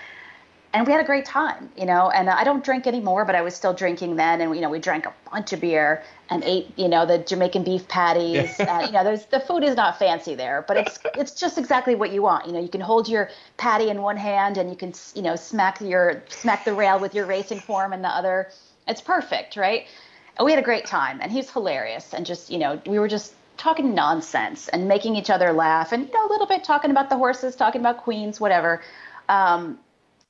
[0.77, 2.11] and we had a great time, you know.
[2.11, 4.43] And I don't drink anymore, but I was still drinking then.
[4.43, 7.65] And you know, we drank a bunch of beer and ate, you know, the Jamaican
[7.65, 8.61] beef patties.
[8.61, 11.95] and, you know, there's the food is not fancy there, but it's it's just exactly
[11.95, 12.47] what you want.
[12.47, 15.35] You know, you can hold your patty in one hand and you can, you know,
[15.35, 18.51] smack your smack the rail with your racing form in the other.
[18.87, 19.87] It's perfect, right?
[20.37, 22.13] And we had a great time, and he's hilarious.
[22.13, 26.07] And just, you know, we were just talking nonsense and making each other laugh, and
[26.07, 28.83] you know, a little bit talking about the horses, talking about queens, whatever.
[29.31, 29.79] Um,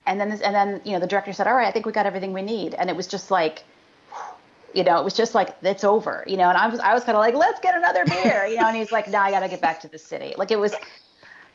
[0.07, 1.93] and then this, and then you know the director said all right i think we
[1.93, 2.75] got everything we need.
[2.75, 3.65] And it was just like
[4.75, 6.49] you know it was just like it's over you know?
[6.49, 8.67] And i was i was kind of like let's get another beer you know?
[8.69, 10.35] And he's like no i got to get back to the city.
[10.37, 10.75] Like it was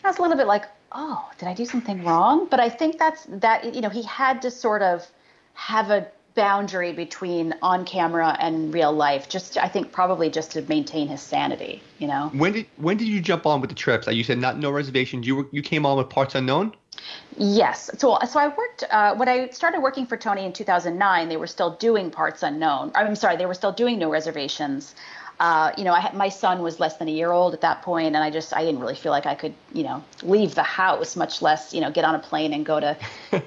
[0.03, 2.47] i was a little bit like oh did i do something wrong?
[2.49, 5.07] But i think that's that you know he had to sort of
[5.53, 10.61] have a boundary between on camera and real life just i think probably just to
[10.61, 12.31] maintain his sanity you know?
[12.33, 14.07] When did when did you jump on with the trips?
[14.07, 15.27] Like you said not no reservations.
[15.27, 16.73] You were you came on with parts unknown
[17.37, 17.89] Yes.
[17.97, 21.29] So, so I worked uh, when I started working for Tony in 2009.
[21.29, 22.91] They were still doing parts unknown.
[22.95, 24.95] I'm sorry, they were still doing no reservations.
[25.41, 28.15] Uh, you know, I, my son was less than a year old at that point,
[28.15, 31.15] and I just I didn't really feel like I could, you know, leave the house,
[31.15, 32.95] much less, you know, get on a plane and go to,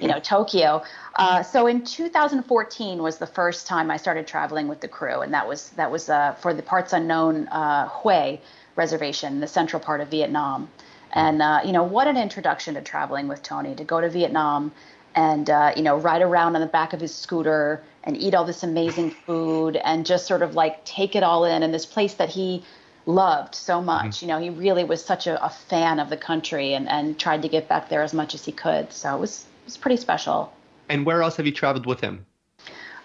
[0.01, 0.83] you know, Tokyo.
[1.15, 5.33] Uh, so in 2014 was the first time I started traveling with the crew, and
[5.35, 8.39] that was that was uh, for the parts unknown uh, Hue
[8.75, 10.69] reservation, the central part of Vietnam.
[11.13, 14.73] And uh, you know, what an introduction to traveling with Tony to go to Vietnam
[15.15, 18.45] and uh, you know ride around on the back of his scooter and eat all
[18.45, 22.15] this amazing food and just sort of like take it all in in this place
[22.15, 22.63] that he
[23.07, 23.87] loved so mm-hmm.
[23.87, 24.17] much.
[24.17, 24.27] Mm-hmm.
[24.27, 27.43] You know, he really was such a, a, fan of the country and, and tried
[27.43, 28.93] to get back there as much as he could.
[28.93, 30.53] So it was it was pretty special.
[30.89, 32.27] And where else have you traveled with him?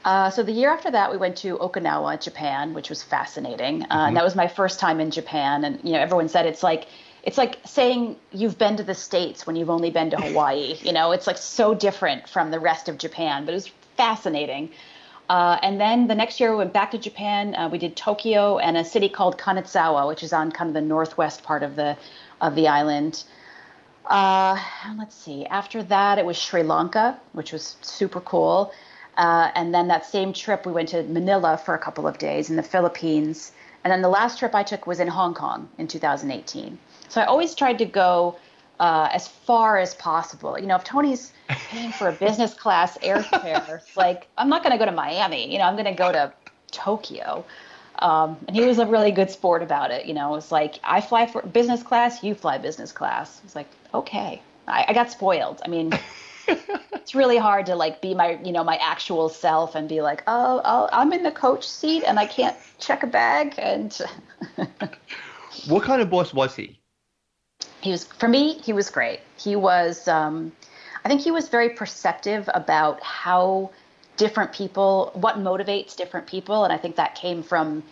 [0.05, 3.83] Uh, so the year after that, we went to Okinawa, Japan, which was fascinating.
[3.83, 4.07] Uh, mm-hmm.
[4.07, 5.63] And that was my first time in Japan.
[5.63, 6.87] And you know, everyone said it's like
[7.23, 10.75] it's like saying you've been to the states when you've only been to Hawaii.
[10.81, 14.71] You know, it's like so different from the rest of Japan, but it was fascinating.
[15.29, 17.53] Uh, and then the next year we went back to Japan.
[17.53, 20.81] Uh, we did Tokyo and a city called Kanazawa, which is on kind of the
[20.81, 21.97] northwest part of the
[22.41, 23.23] of the island.
[24.05, 24.57] Uh,
[24.97, 25.45] let's see.
[25.45, 28.73] After that, it was Sri Lanka, which was super cool.
[29.17, 32.49] Uh, and then that same trip, we went to Manila for a couple of days
[32.49, 33.51] in the Philippines.
[33.83, 36.79] And then the last trip I took was in Hong Kong in 2018.
[37.09, 38.37] So I always tried to go
[38.79, 40.57] uh, as far as possible.
[40.57, 44.77] You know, if Tony's paying for a business class airfare, like I'm not going to
[44.77, 45.51] go to Miami.
[45.51, 46.31] You know, I'm going to go to
[46.71, 47.43] Tokyo.
[47.99, 50.05] Um, and he was a really good sport about it.
[50.05, 53.41] You know, it's like I fly for business class, you fly business class.
[53.43, 55.61] It's like okay, I, I got spoiled.
[55.65, 55.91] I mean,
[56.47, 60.23] it's really hard to like be my you know my actual self and be like
[60.27, 63.99] oh, oh I'm in the coach seat and I can't check a bag and.
[65.67, 66.78] what kind of boss was he?
[67.81, 69.19] He was for me he was great.
[69.37, 70.51] He was um,
[71.05, 73.71] i think he was very perceptive about how
[74.17, 77.83] different people what motivates different people and i think that came from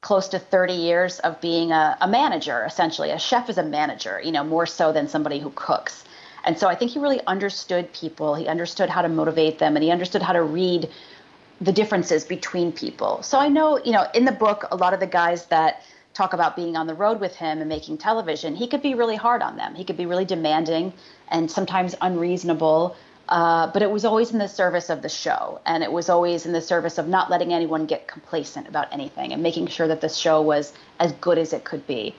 [0.00, 3.10] close to 30 years of being a, a manager essentially.
[3.10, 6.04] A chef is a manager you know more so than somebody who cooks.
[6.44, 8.34] And so i think he really understood people.
[8.34, 10.88] He understood how to motivate them and he understood how to read
[11.60, 13.22] the differences between people.
[13.22, 15.82] So i know you know in the book a lot of the guys that
[16.14, 19.16] talk about being on the road with him and making television, he could be really
[19.16, 19.74] hard on them.
[19.74, 20.92] He could be really demanding
[21.28, 22.96] and sometimes unreasonable.
[23.28, 26.44] Uh, but it was always in the service of the show, and it was always
[26.44, 30.02] in the service of not letting anyone get complacent about anything and making sure that
[30.02, 32.14] the show was as good as it could be.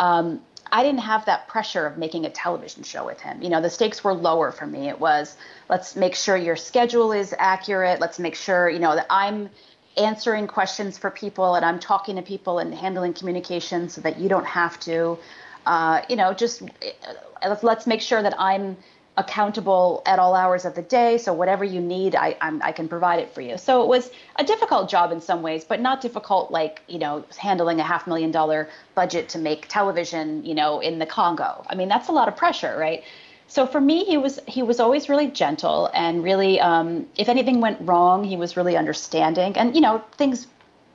[0.00, 0.40] Um,
[0.72, 3.42] I didn't have that pressure of making a television show with him.
[3.42, 4.88] You know, the stakes were lower for me.
[4.88, 5.36] It was
[5.68, 8.00] let's make sure your schedule is accurate.
[8.00, 9.50] Let's make sure, you know, that I'm
[9.96, 14.28] answering questions for people and I'm talking to people and handling communication so that you
[14.28, 15.18] don't have to.
[15.64, 18.76] Uh, you know, just uh, let's make sure that I'm
[19.18, 21.16] accountable at all hours of the day.
[21.16, 23.56] So whatever you need, I, I'm, I can provide it for you.
[23.56, 27.24] So it was a difficult job in some ways, but not difficult like you know
[27.36, 31.64] handling a half million dollar budget to make television, you know, in the Congo.
[31.68, 33.02] I mean, that's a lot of pressure, right?
[33.48, 37.60] So for me he was he was always really gentle and really um, if anything
[37.60, 39.56] went wrong he was really understanding.
[39.56, 40.46] And you know things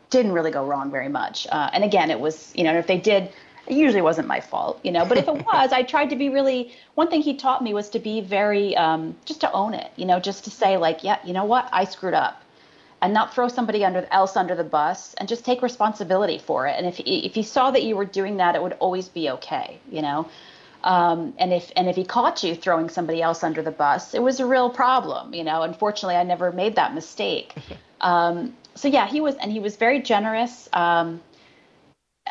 [0.09, 1.47] didn't really go wrong very much.
[1.47, 3.31] Uh, and again it was you know if they did
[3.67, 5.05] it usually wasn't my fault you know.
[5.05, 7.89] But if it was i tried to be really one thing he taught me was
[7.89, 11.19] to be very um, just to own it you know just to say like yeah
[11.23, 11.69] you know what?
[11.71, 12.41] I screwed up.
[13.03, 16.75] And not throw somebody under else under the bus and just take responsibility for it.
[16.77, 19.79] And if if he saw that you were doing that it would always be okay
[19.89, 20.29] you know
[20.83, 24.21] um, and if and if he caught you throwing somebody else under the bus, it
[24.21, 25.33] was a real problem.
[25.33, 27.55] You know, unfortunately, I never made that mistake.
[28.03, 30.67] Um, so yeah, he was, and he was very generous.
[30.73, 31.21] Um,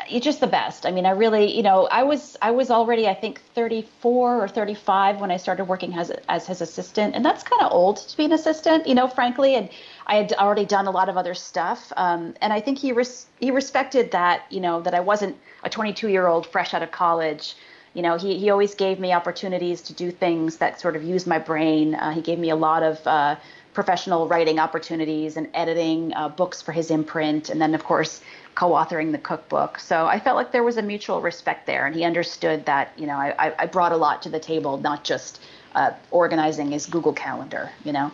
[0.05, 0.85] he's just the best.
[0.85, 4.47] I mean, I really, you know, I was I was already I think 34 or
[4.47, 8.17] 35 when I started working as as his assistant, and that's kind of old to
[8.17, 9.55] be an assistant, you know, frankly.
[9.55, 9.69] And
[10.07, 13.27] I had already done a lot of other stuff, um, and I think he res-
[13.39, 16.91] he respected that, you know, that I wasn't a 22 year old fresh out of
[16.91, 17.55] college
[17.93, 21.27] you know, he, he always gave me opportunities to do things that sort of used
[21.27, 21.95] my brain.
[21.95, 23.35] Uh, he gave me a lot of uh,
[23.73, 28.21] professional writing opportunities and editing uh, books for his imprint, and then, of course,
[28.55, 29.79] co authoring the cookbook.
[29.79, 33.07] So I felt like there was a mutual respect there, and he understood that, you
[33.07, 35.41] know, I, I brought a lot to the table, not just
[35.75, 38.11] uh, organizing his Google Calendar, you know?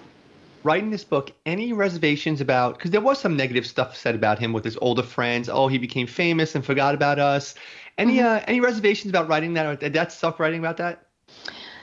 [0.63, 4.51] writing this book any reservations about because there was some negative stuff said about him
[4.51, 7.55] with his older friends oh he became famous and forgot about us
[7.97, 8.37] any mm-hmm.
[8.37, 11.03] uh, any reservations about writing that, or did that suck writing about that?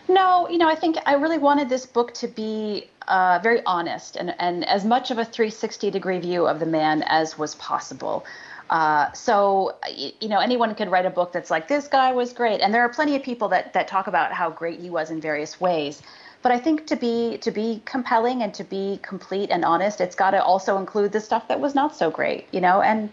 [0.09, 4.17] No, you know, I think I really wanted this book to be uh, very honest
[4.17, 8.25] and, and as much of a 360 degree view of the man as was possible.
[8.71, 9.77] Uh, so,
[10.21, 12.61] you know, anyone could write a book that's like, this guy was great.
[12.61, 15.21] And there are plenty of people that, that talk about how great he was in
[15.21, 16.03] various ways.
[16.43, 20.15] But I think to be to be compelling and to be complete and honest, it's
[20.15, 22.83] got to also include the stuff that was not so great, you know.
[22.83, 23.11] And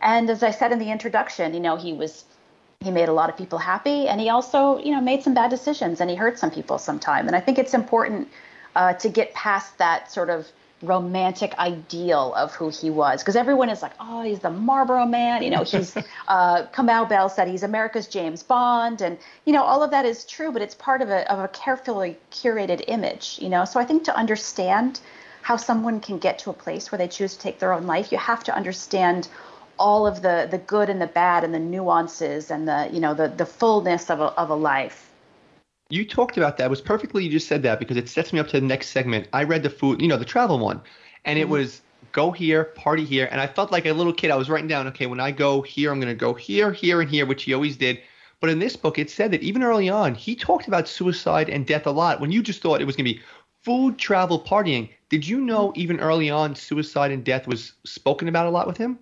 [0.00, 2.24] and as I said in the introduction, you know, he was
[2.82, 5.50] he made a lot of people happy and he also you know made some bad
[5.50, 7.26] decisions and he hurt some people sometime.
[7.26, 8.28] And i think it's important
[8.74, 10.46] uh, to get past that sort of
[10.82, 15.40] romantic ideal of who he was because everyone is like oh he's the marlboro man
[15.40, 15.96] you know he's
[16.28, 20.24] uh, kamau bell said he's america's james bond and you know all of that is
[20.24, 23.64] true but it's part of a, of a carefully curated image you know?
[23.64, 25.00] So i think to understand
[25.42, 28.10] how someone can get to a place where they choose to take their own life
[28.10, 29.28] you have to understand
[29.78, 33.14] all of the the good and the bad and the nuances and the you know
[33.14, 35.10] the the fullness of a of a life.
[35.88, 36.66] You talked about that.
[36.66, 38.88] It was perfectly you just said that because it sets me up to the next
[38.88, 39.28] segment.
[39.32, 40.80] I read the food, you know, the travel one,
[41.24, 41.52] and it mm-hmm.
[41.52, 41.82] was
[42.12, 44.30] go here, party here, and I felt like a little kid.
[44.30, 47.00] I was writing down, okay, when I go here, I'm going to go here, here,
[47.00, 48.00] and here, which he always did.
[48.40, 51.66] But in this book, it said that even early on, he talked about suicide and
[51.66, 52.20] death a lot.
[52.20, 53.20] When you just thought it was going to be
[53.62, 55.80] food, travel, partying, did you know mm-hmm.
[55.80, 58.98] even early on suicide and death was spoken about a lot with him?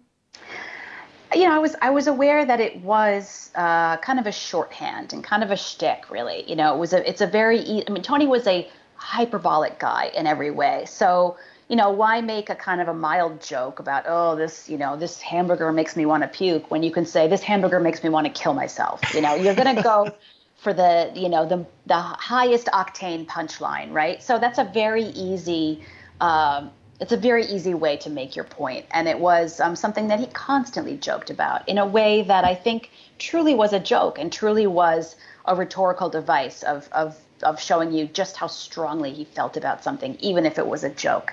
[1.34, 5.12] You know, I was I was aware that it was uh, kind of a shorthand
[5.12, 6.48] and kind of a shtick, really.
[6.48, 10.10] You know, it was a it's a very I mean, Tony was a hyperbolic guy
[10.14, 10.84] in every way.
[10.86, 11.36] So
[11.70, 14.96] you know, why make a kind of a mild joke about, oh, this, you know,
[14.96, 18.10] this hamburger makes me want to puke when you can say this hamburger makes me
[18.10, 19.00] want to kill myself.
[19.14, 20.12] You know, you're to go
[20.56, 24.20] for the, you know, the the highest octane punchline, right?
[24.20, 25.84] So that's a very easy.
[26.20, 30.08] Um, it's a very easy way to make your point, and it was um, something
[30.08, 34.18] that he constantly joked about in a way that I think truly was a joke
[34.18, 39.24] and truly was a rhetorical device of of of showing you just how strongly he
[39.24, 41.32] felt about something, even if it was a joke.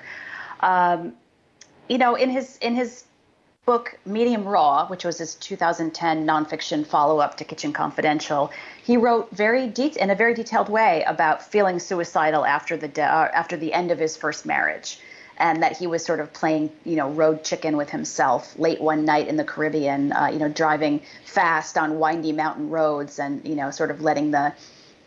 [0.60, 1.12] Um,
[1.88, 3.04] you know, in his in his
[3.66, 8.50] book Medium Raw, which was his 2010 nonfiction follow-up to Kitchen Confidential,
[8.82, 13.02] he wrote very de- in a very detailed way about feeling suicidal after the de-
[13.02, 14.98] uh, after the end of his first marriage,
[15.38, 19.04] and that he was sort of playing, you know, road chicken with himself late one
[19.04, 23.54] night in the Caribbean, uh, you know, driving fast on windy mountain roads, and you
[23.54, 24.52] know, sort of letting the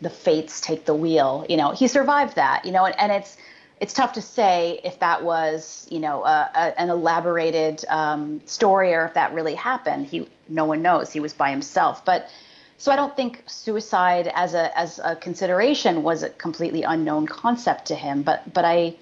[0.00, 1.46] the fates take the wheel.
[1.48, 2.64] You know, he survived that.
[2.64, 3.36] You know, and, and it's
[3.80, 9.06] it's tough to say if that was, you know, a, an elaborated um, story or
[9.06, 10.06] if that really happened.
[10.06, 11.12] He, no one knows.
[11.12, 12.04] He was by himself.
[12.04, 12.30] But
[12.78, 17.86] so I don't think suicide as a as a consideration was a completely unknown concept
[17.86, 18.22] to him.
[18.22, 18.94] But but I,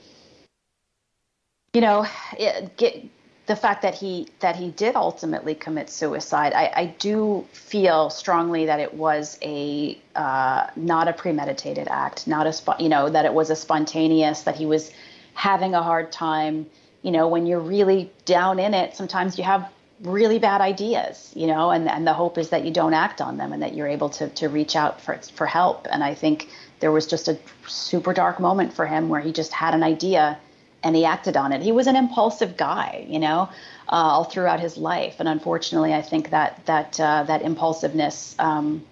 [1.72, 2.06] you know,
[2.37, 3.04] it, get,
[3.46, 8.66] the fact that he that he did ultimately commit suicide, I, I do feel strongly
[8.66, 13.35] that it was a uh, not a premeditated act, not a you know that it
[13.35, 14.92] was a spontaneous that he was
[15.35, 16.66] having a hard time.
[17.02, 19.70] You know, when you're really down in it, sometimes you have
[20.02, 23.37] really bad ideas, you know, and, and the hope is that you don't act on
[23.37, 25.87] them and that you're able to to reach out for for help.
[25.90, 26.48] And I think
[26.80, 30.38] there was just a super dark moment for him where he just had an idea
[30.82, 31.62] and he acted on it.
[31.62, 33.48] He was an impulsive guy, you know,
[33.88, 38.84] uh, all throughout his life, and unfortunately, I think that that uh, that impulsiveness um,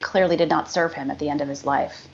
[0.00, 2.06] clearly did not serve him at the end of his life.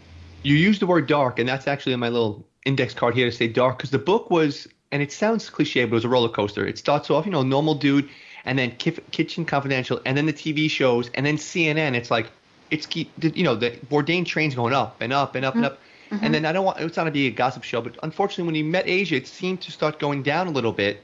[0.42, 3.36] You used the word dark, and that's actually in my little index card here to
[3.36, 6.28] say dark because the book was, and it sounds cliche, but it was a roller
[6.28, 6.66] coaster.
[6.66, 8.08] It starts off, you know, normal dude,
[8.44, 11.94] and then Kitchen Confidential, and then the TV shows, and then CNN.
[11.94, 12.30] It's like
[12.70, 15.64] it's you know the Bourdain train's going up and up and up mm-hmm.
[15.64, 15.78] and up
[16.12, 16.24] Mm-hmm.
[16.26, 18.54] And then I don't want it's not to be a gossip show, but unfortunately, when
[18.54, 21.02] he met Asia, it seemed to start going down a little bit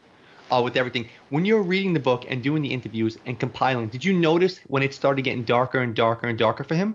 [0.51, 1.09] uh, with everything.
[1.31, 4.83] When you're reading the book and doing the interviews and compiling, did you notice when
[4.83, 6.94] it started getting darker and darker and darker for him?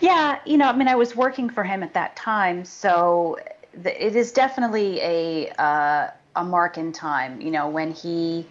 [0.00, 3.38] Yeah, you know, I mean, I was working for him at that time, so
[3.72, 7.40] the, it is definitely a uh, a mark in time.
[7.40, 8.46] You know, when he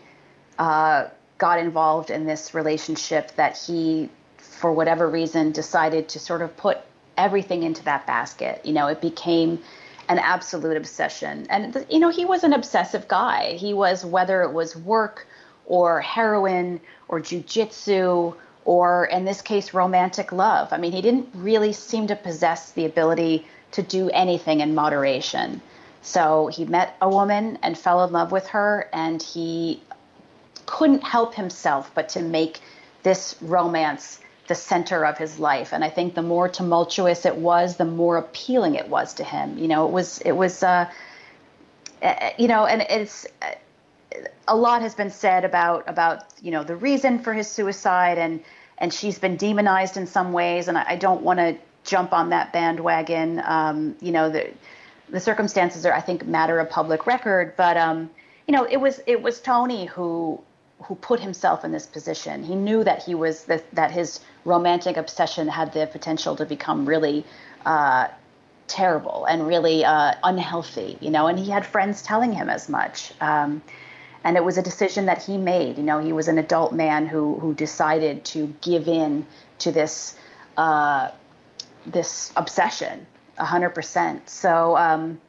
[0.58, 6.58] uh, got involved in this relationship that he, for whatever reason, decided to sort of
[6.58, 6.80] put
[7.18, 8.62] everything into that basket.
[8.66, 9.60] You know, it became
[10.10, 11.48] an absolute obsession.
[11.50, 13.54] And, you know, he was an obsessive guy.
[13.54, 15.28] He was, whether it was work
[15.66, 20.74] or heroin or jujitsu or, in this case, romantic love.
[20.74, 25.62] I mean, he didn't really seem to possess the ability to do anything in moderation.
[26.02, 29.82] So he met a woman and fell in love with her, and he
[30.66, 32.60] couldn't help himself but to make
[33.04, 34.20] this romance
[34.52, 35.72] the center of his life.
[35.72, 39.58] And I think the more tumultuous it was, the more appealing it was to him.
[39.58, 40.90] You know, it was it was uh,
[42.02, 43.26] eh, you know, and it's
[44.50, 48.44] a lot has been said about about you know the reason for his suicide and
[48.78, 52.32] and she's been demonized in some ways and I, I don't want to jump on
[52.32, 54.52] that bandwagon um, you know the
[55.10, 58.10] the circumstances are I think matter of public record but um,
[58.48, 60.42] you know it was it was Tony who
[60.84, 62.44] who put himself in this position.
[62.44, 66.86] He knew that he was that, that his romantic obsession had the potential to become
[66.86, 67.26] really
[67.66, 68.08] uh,
[68.68, 71.28] terrible and really uh, unhealthy, you know.
[71.28, 73.14] And he had friends telling him as much.
[73.22, 73.62] Um,
[74.24, 75.78] and it was a decision that he made.
[75.78, 79.26] You know, he was an adult man who who decided to give in
[79.60, 80.16] to this
[80.58, 81.12] uh,
[81.86, 83.06] this obsession,
[83.38, 84.30] hundred percent.
[84.30, 84.78] So.
[84.78, 85.20] Um,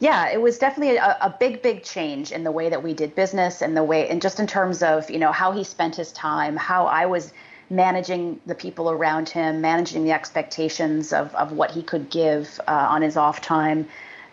[0.00, 3.14] yeah, it was definitely a, a, big, big change in the way that we did
[3.14, 6.10] business and the way, and just in terms of, you know, how he spent his
[6.12, 7.32] time, how I was
[7.68, 12.88] managing the people around him, managing the expectations of, of what he could give uh,
[12.90, 13.86] on his off time.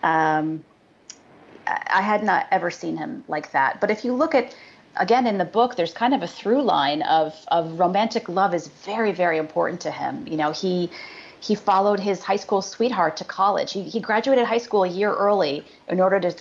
[0.04, 0.64] Um,
[1.68, 3.82] I had not ever seen him like that.
[3.82, 4.56] But if you look at,
[4.96, 8.68] again, in the book, there's kind of a through line of, of romantic love is
[8.68, 10.26] very, very important to him.
[10.28, 10.90] You know, he,
[11.40, 13.72] he followed his high school sweetheart to college.
[13.72, 16.36] He, he graduated high school a year early in order to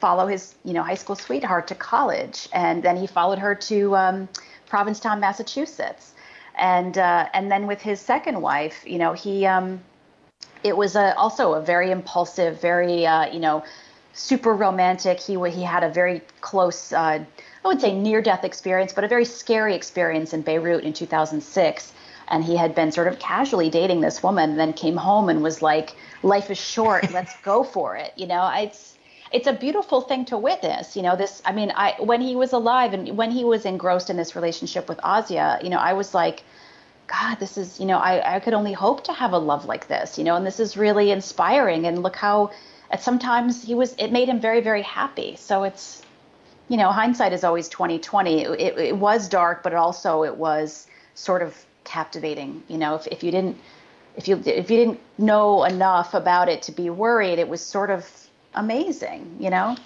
[0.00, 3.96] follow his you know high school sweetheart to college, and then he followed her to
[3.96, 4.28] um,
[4.66, 6.14] Provincetown, Massachusetts,
[6.56, 9.80] and uh, and then with his second wife, you know he um,
[10.64, 13.62] it was a, also a very impulsive, very uh, you know
[14.14, 15.20] super romantic.
[15.20, 16.92] He he had a very close.
[16.92, 17.24] Uh,
[17.62, 21.92] I would say near death experience, but a very scary experience in Beirut in 2006
[22.30, 25.62] and he had been sort of casually dating this woman, then came home and was
[25.62, 28.72] like, "Life is short, let's go for it." You know, I.
[29.32, 30.96] it's a beautiful thing to witness.
[30.96, 31.42] You know, this.
[31.44, 34.88] I mean, I when he was alive and when he was engrossed in this relationship
[34.88, 36.42] with Asia, you know, I was like,
[37.06, 37.80] God, this is.
[37.80, 40.18] You know, I I could only hope to have a love like this.
[40.18, 41.86] You know, and this is really inspiring.
[41.86, 42.50] And look how,
[42.90, 43.94] at sometimes he was.
[43.98, 45.36] It made him very very happy.
[45.36, 46.02] So it's,
[46.68, 48.42] you know, hindsight is always 2020.
[48.42, 52.62] It, it was dark, but also it was sort of captivating.
[52.68, 53.56] You know, if if you didn't
[54.16, 57.90] if you if you didn't know enough about it to be worried, it was sort
[57.90, 58.08] of
[58.54, 59.76] amazing, you know.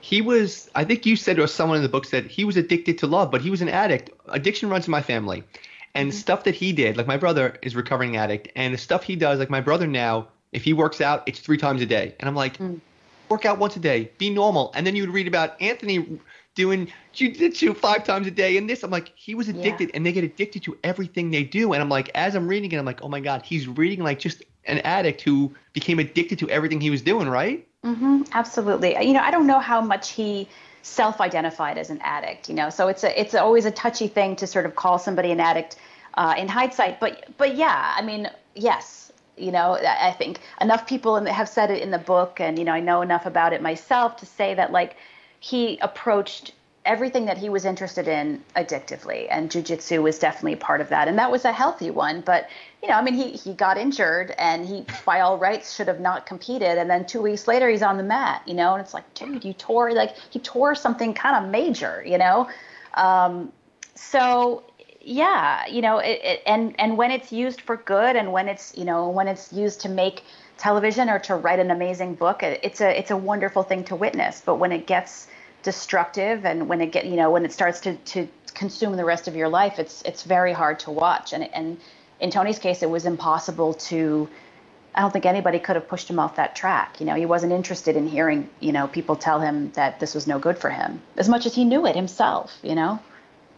[0.00, 2.98] He was, I think you said, or someone in the book said he was addicted
[2.98, 4.10] to love, but he was an addict.
[4.28, 5.44] Addiction runs in my family,
[5.94, 6.18] and mm-hmm.
[6.18, 9.38] stuff that he did, like my brother is recovering addict, and the stuff he does,
[9.38, 12.34] like my brother now, if he works out, it's three times a day, and I'm
[12.34, 12.80] like, mm.
[13.28, 16.18] work out once a day, be normal, and then you would read about Anthony
[16.54, 18.82] doing jujitsu five times a day and this.
[18.82, 19.96] I'm like, he was addicted yeah.
[19.96, 21.72] and they get addicted to everything they do.
[21.72, 24.18] And I'm like, as I'm reading it, I'm like, oh my God, he's reading like
[24.18, 27.66] just an addict who became addicted to everything he was doing, right?
[27.84, 28.96] Mm-hmm, absolutely.
[29.04, 30.48] You know, I don't know how much he
[30.82, 34.46] self-identified as an addict, you know, so it's a, it's always a touchy thing to
[34.46, 35.76] sort of call somebody an addict
[36.14, 37.00] uh, in hindsight.
[37.00, 39.02] But, but yeah, I mean, yes,
[39.36, 42.72] you know i think enough people have said it in the book and you know
[42.72, 44.94] i know enough about it myself to say that like
[45.42, 46.52] he approached
[46.84, 51.18] everything that he was interested in addictively and jujitsu was definitely part of that and
[51.18, 52.48] that was a healthy one but
[52.80, 56.00] you know i mean he, he got injured and he by all rights should have
[56.00, 58.94] not competed and then two weeks later he's on the mat you know and it's
[58.94, 62.48] like dude you tore like he tore something kind of major you know?
[62.94, 63.52] Um,
[63.94, 64.62] so
[65.00, 68.76] yeah you know it, it, and and when it's used for good and when it's
[68.76, 70.24] you know when it's used to make
[70.62, 74.40] television or to write an amazing book it's a it's a wonderful thing to witness
[74.46, 75.26] but when it gets
[75.64, 79.26] destructive and when it get you know when it starts to to consume the rest
[79.26, 81.80] of your life it's it's very hard to watch and and
[82.20, 84.28] in Tony's case it was impossible to
[84.94, 87.00] I don't think anybody could have pushed him off that track.
[87.00, 90.26] You know, he wasn't interested in hearing, you know, people tell him that this was
[90.26, 93.00] no good for him as much as he knew it himself, you know.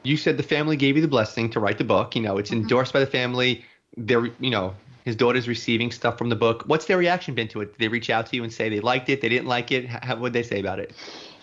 [0.05, 2.14] You said the family gave you the blessing to write the book.
[2.14, 2.61] You know, it's mm-hmm.
[2.61, 3.64] endorsed by the family.
[3.96, 4.74] They're, you know,
[5.05, 6.64] his daughter's receiving stuff from the book.
[6.66, 7.72] What's their reaction been to it?
[7.72, 9.86] Did they reach out to you and say they liked it, they didn't like it?
[9.86, 10.92] How, what did they say about it?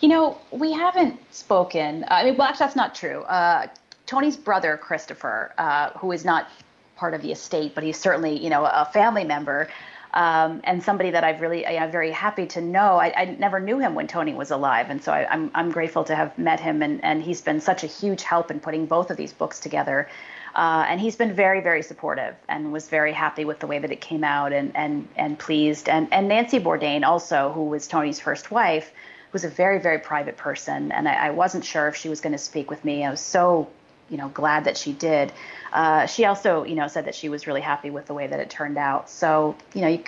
[0.00, 2.04] You know, we haven't spoken.
[2.08, 3.22] I mean, well, actually, that's not true.
[3.22, 3.68] Uh,
[4.06, 6.48] Tony's brother, Christopher, uh, who is not
[6.96, 9.68] part of the estate, but he's certainly, you know, a family member.
[10.14, 12.98] Um, and somebody that I've really, I'm very happy to know.
[12.98, 15.70] I, I, never knew him when Tony was alive, and so I, am I'm, I'm
[15.70, 18.84] grateful to have met him, and, and he's been such a huge help in putting
[18.84, 20.10] both of these books together.
[20.54, 23.90] Uh, and he's been very, very supportive and was very happy with the way that
[23.90, 25.88] it came out and and and pleased.
[25.88, 28.92] And and Nancy Bourdain also, who was Tony's first wife,
[29.32, 32.32] was a very, very private person, and I, I wasn't sure if she was going
[32.32, 33.04] to speak with me.
[33.04, 33.68] I was so,
[34.10, 35.32] you know, glad that she did.
[35.72, 38.40] Uh, she also, you know, said that she was really happy with the way that
[38.40, 39.08] it turned out.
[39.08, 40.04] So, you know, you,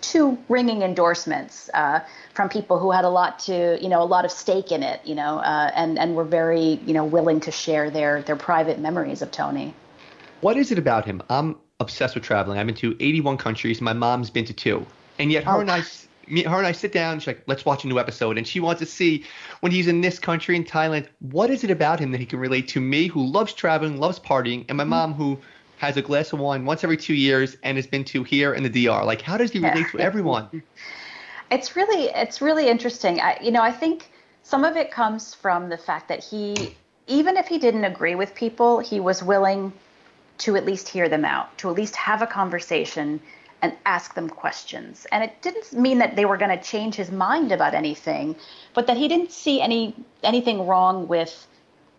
[0.00, 2.00] two ringing endorsements uh,
[2.34, 5.00] from people who had a lot to, you know, a lot of stake in it,
[5.04, 8.78] you know, uh, and and were very, you know, willing to share their their private
[8.78, 9.74] memories of Tony.
[10.40, 11.22] What is it about him?
[11.28, 12.58] I'm obsessed with traveling.
[12.58, 13.80] I've been to 81 countries.
[13.80, 14.86] My mom's been to two,
[15.18, 15.60] and yet her oh.
[15.60, 17.18] and I her and I sit down.
[17.20, 19.24] She's like, "Let's watch a new episode," and she wants to see
[19.60, 21.08] when he's in this country in Thailand.
[21.20, 24.18] What is it about him that he can relate to me, who loves traveling, loves
[24.18, 25.38] partying, and my mom, who
[25.78, 28.62] has a glass of wine once every two years and has been to here in
[28.62, 29.04] the DR?
[29.04, 30.62] Like, how does he relate to everyone?
[31.50, 33.20] It's really, it's really interesting.
[33.20, 34.10] I, you know, I think
[34.42, 36.74] some of it comes from the fact that he,
[37.06, 39.72] even if he didn't agree with people, he was willing
[40.38, 43.20] to at least hear them out, to at least have a conversation
[43.62, 45.06] and ask them questions.
[45.12, 48.36] And it didn't mean that they were going to change his mind about anything,
[48.74, 51.46] but that he didn't see any anything wrong with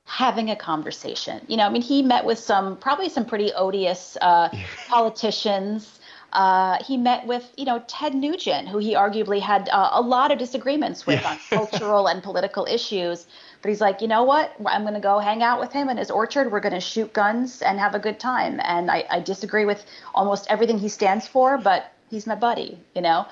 [0.06, 1.42] having a conversation.
[1.48, 4.50] You know, I mean, he met with some probably some pretty odious uh,
[4.88, 6.00] politicians.
[6.32, 10.32] Uh, he met with, you know, Ted Nugent, who he arguably had uh, a lot
[10.32, 11.32] of disagreements with yeah.
[11.32, 13.26] on cultural and political issues.
[13.62, 14.54] But he's like, you know what?
[14.66, 16.52] I'm going to go hang out with him in his orchard.
[16.52, 18.60] We're going to shoot guns and have a good time.
[18.64, 23.02] And I, I disagree with almost everything he stands for, but he's my buddy, you
[23.02, 23.26] know?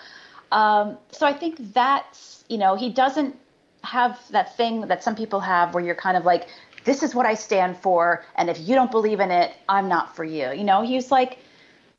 [0.52, 3.36] Um, so I think that's, you know, he doesn't
[3.84, 6.48] have that thing that some people have where you're kind of like,
[6.84, 8.26] this is what I stand for.
[8.36, 10.52] And if you don't believe in it, I'm not for you.
[10.52, 11.40] You know, he's like,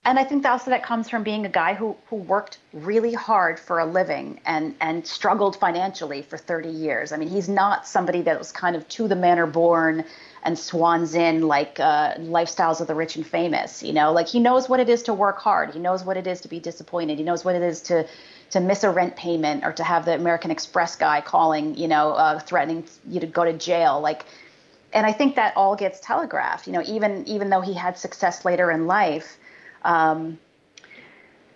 [0.07, 3.59] and I think also that comes from being a guy who who worked really hard
[3.59, 7.11] for a living and and struggled financially for 30 years.
[7.11, 10.05] I mean, he's not somebody that was kind of to the manor born
[10.43, 13.83] and swans in like uh, lifestyles of the rich and famous.
[13.83, 15.73] You know, like he knows what it is to work hard.
[15.73, 17.17] He knows what it is to be disappointed.
[17.17, 18.07] He knows what it is to
[18.51, 22.13] to miss a rent payment or to have the American Express guy calling, you know,
[22.13, 24.01] uh, threatening you to go to jail.
[24.01, 24.25] Like,
[24.93, 26.67] and I think that all gets telegraphed.
[26.67, 29.39] You know, even even though he had success later in life
[29.85, 30.39] um,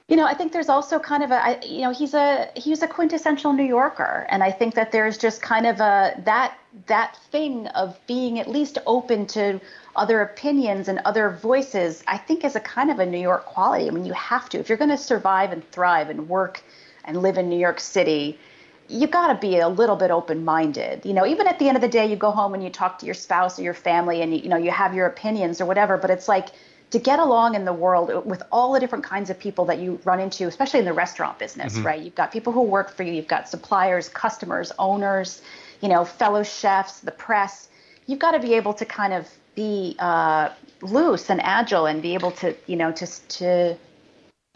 [0.09, 2.89] You know, I think there's also kind of a, you know, he's a he's a
[2.89, 7.67] quintessential New Yorker, and I think that there's just kind of a that that thing
[7.69, 9.61] of being at least open to
[9.97, 12.03] other opinions and other voices.
[12.07, 13.87] I think is a kind of a New York quality.
[13.87, 16.63] I mean, you have to if you're going to survive and thrive and work
[17.09, 18.39] and live in New York City.
[18.87, 21.05] You got to be a little bit open-minded.
[21.05, 22.99] You know, even at the end of the day, you go home and you talk
[23.01, 25.67] to your spouse or your family, and you, you know you have your opinions or
[25.67, 25.97] whatever.
[25.97, 26.51] But it's like
[26.91, 30.01] to get along in the world with all the different kinds of people that you
[30.05, 31.87] run into, especially in the restaurant business, mm-hmm.
[31.87, 32.01] right?
[32.01, 35.43] You've got people who work for you, you've got suppliers, customers, owners,
[35.81, 37.69] you know, fellow chefs, the press.
[38.07, 40.49] You've got to be able to kind of be uh,
[40.81, 43.77] loose and agile and be able to, you know, to to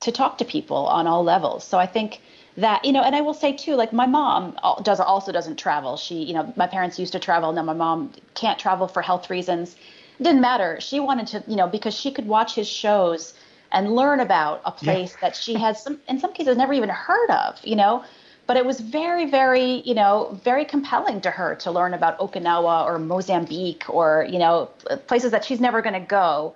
[0.01, 1.65] to talk to people on all levels.
[1.65, 2.21] So I think
[2.57, 5.97] that you know and i will say too like my mom does also doesn't travel
[5.97, 9.31] she you know my parents used to travel now my mom can't travel for health
[9.31, 9.77] reasons
[10.23, 10.81] it didn't matter.
[10.81, 13.35] She wanted to, you know, because she could watch his shows
[13.73, 15.29] and learn about a place yeah.
[15.29, 18.05] that she has some, in some cases, never even heard of, you know.
[18.47, 22.85] But it was very, very, you know, very compelling to her to learn about Okinawa
[22.85, 24.67] or Mozambique or, you know,
[25.07, 26.55] places that she's never going to go.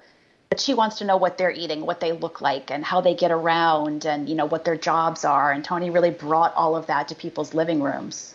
[0.48, 3.14] But she wants to know what they're eating, what they look like, and how they
[3.14, 5.52] get around, and you know what their jobs are.
[5.52, 8.34] And Tony really brought all of that to people's living rooms.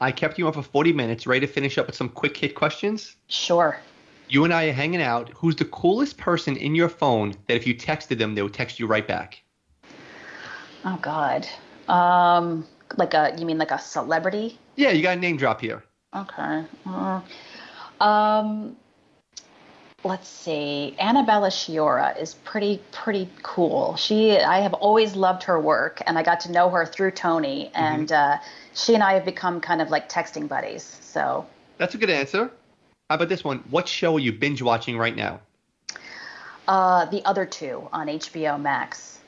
[0.00, 1.26] I kept you on for 40 minutes.
[1.26, 3.16] Ready to finish up with some quick hit questions?
[3.26, 3.80] Sure
[4.28, 5.30] you and I are hanging out.
[5.36, 8.78] Who's the coolest person in your phone that if you texted them, they would text
[8.78, 9.42] you right back?
[10.84, 11.46] Oh God.
[11.88, 14.58] Um, like a you mean like a celebrity?
[14.76, 15.82] Yeah, you got a name drop here.
[16.14, 16.64] Okay.
[16.86, 17.20] Uh,
[18.00, 18.76] um,
[20.04, 20.94] let's see.
[20.98, 23.96] Annabella Sciorra is pretty pretty cool.
[23.96, 27.66] She I have always loved her work, and I got to know her through Tony,
[27.66, 27.84] mm-hmm.
[27.84, 28.40] and mm-hmm.
[28.40, 28.44] uh,
[28.74, 30.98] she and I have become kind of like texting buddies.
[31.00, 31.46] So.
[31.78, 32.50] That's a good answer.
[33.08, 33.58] How about this one?
[33.70, 35.40] What show are you binge watching right now?
[36.66, 39.20] Uh, the other two on HBO Max.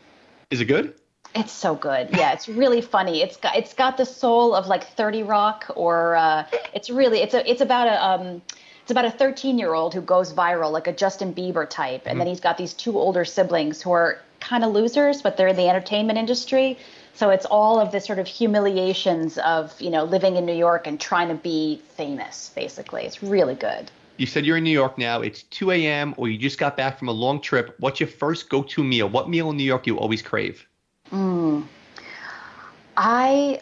[0.51, 0.95] Is it good?
[1.35, 2.11] It's so good.
[2.13, 3.23] Yeah, it's really funny.
[3.23, 7.35] It's got it's got the soul of like 30 Rock, or uh, it's really it's
[7.35, 8.43] a it's about a um,
[8.91, 12.11] it's about a 13 year old who goes viral, like a Justin Bieber type, and
[12.11, 12.19] mm-hmm.
[12.19, 15.57] then he's got these two older siblings who are kind of losers, but they're in
[15.57, 16.77] the entertainment industry.
[17.15, 20.89] So it's all of the sort of humiliations of, you know, living in New York
[20.89, 23.05] and trying to be famous, basically.
[23.05, 23.93] It's really good.
[24.17, 25.21] You said you're in New York now.
[25.21, 26.13] It's 2 a.m.
[26.17, 27.77] or you just got back from a long trip.
[27.79, 29.09] What's your first go-to meal?
[29.09, 30.67] What meal in New York do you always crave?
[31.13, 31.65] Mm.
[32.97, 33.61] I,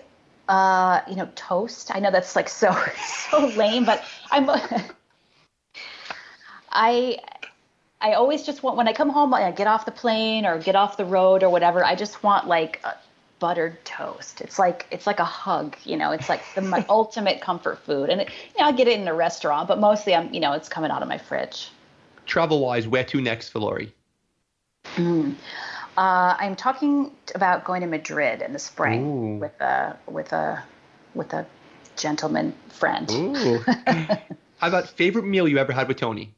[0.48, 1.94] uh, you know, toast.
[1.94, 2.74] I know that's like so
[3.30, 4.48] so lame, but I'm.
[6.78, 7.18] I
[8.00, 10.76] I always just want when I come home, I get off the plane or get
[10.76, 11.84] off the road or whatever.
[11.84, 12.80] I just want like
[13.40, 14.40] buttered toast.
[14.40, 16.12] It's like it's like a hug, you know.
[16.12, 19.08] It's like the my ultimate comfort food, and it, you know, I get it in
[19.08, 21.70] a restaurant, but mostly I'm, you know, it's coming out of my fridge.
[22.26, 23.92] Travel wise, where to next for Laurie?
[24.94, 25.34] Mm.
[25.96, 29.38] Uh, I'm talking about going to Madrid in the spring Ooh.
[29.38, 30.62] with a with a
[31.14, 31.44] with a
[31.96, 33.10] gentleman friend.
[33.10, 33.58] Ooh.
[34.58, 36.34] How about favorite meal you ever had with Tony?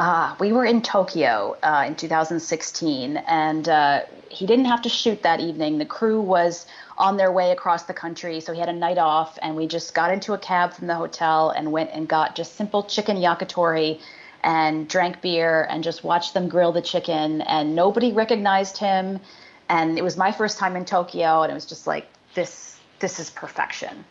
[0.00, 5.22] Uh, we were in Tokyo uh, in 2016, and uh, he didn't have to shoot
[5.24, 5.76] that evening.
[5.76, 6.64] The crew was
[6.96, 9.94] on their way across the country, so he had a night off, and we just
[9.94, 14.00] got into a cab from the hotel and went and got just simple chicken yakitori
[14.42, 19.20] and drank beer and just watched them grill the chicken, and nobody recognized him.
[19.68, 22.80] And it was my first time in Tokyo, and it was just like this.
[23.00, 24.06] This is perfection.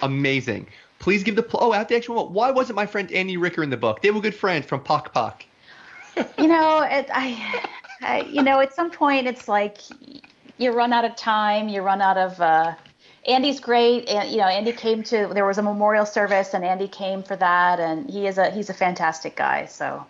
[0.00, 0.68] Amazing.
[0.98, 3.70] Please give the pl- oh at the actual why wasn't my friend Andy Ricker in
[3.70, 4.02] the book?
[4.02, 5.44] They were good friends from Pok Pok.
[6.38, 7.62] you know, it, I,
[8.00, 9.78] I, you know, at some point it's like
[10.58, 12.40] you run out of time, you run out of.
[12.40, 12.74] Uh,
[13.26, 16.86] Andy's great, and you know, Andy came to there was a memorial service, and Andy
[16.86, 19.66] came for that, and he is a he's a fantastic guy.
[19.66, 20.06] So,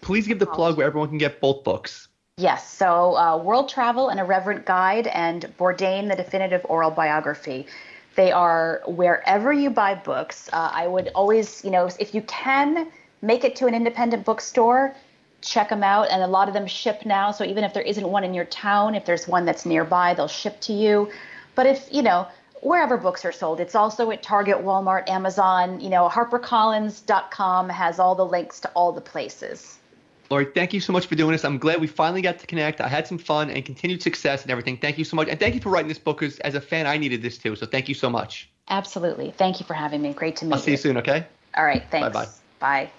[0.00, 2.08] please give the plug where everyone can get both books.
[2.36, 7.66] Yes, so uh, World Travel: An Irreverent Guide and Bourdain: The Definitive Oral Biography.
[8.16, 10.48] They are wherever you buy books.
[10.52, 12.88] Uh, I would always, you know, if you can
[13.22, 14.94] make it to an independent bookstore,
[15.40, 16.10] check them out.
[16.10, 17.30] And a lot of them ship now.
[17.32, 20.28] So even if there isn't one in your town, if there's one that's nearby, they'll
[20.28, 21.10] ship to you.
[21.54, 22.26] But if, you know,
[22.62, 28.14] wherever books are sold, it's also at Target, Walmart, Amazon, you know, HarperCollins.com has all
[28.14, 29.78] the links to all the places.
[30.34, 31.44] Laurie, thank you so much for doing this.
[31.44, 32.80] I'm glad we finally got to connect.
[32.80, 34.76] I had some fun and continued success and everything.
[34.76, 35.28] Thank you so much.
[35.28, 37.54] And thank you for writing this book because as a fan, I needed this too.
[37.54, 38.50] So thank you so much.
[38.68, 39.30] Absolutely.
[39.30, 40.12] Thank you for having me.
[40.12, 40.56] Great to meet you.
[40.56, 41.24] I'll see you soon, okay?
[41.56, 41.84] All right.
[41.88, 42.08] Thanks.
[42.08, 42.26] Bye-bye.
[42.58, 42.90] Bye.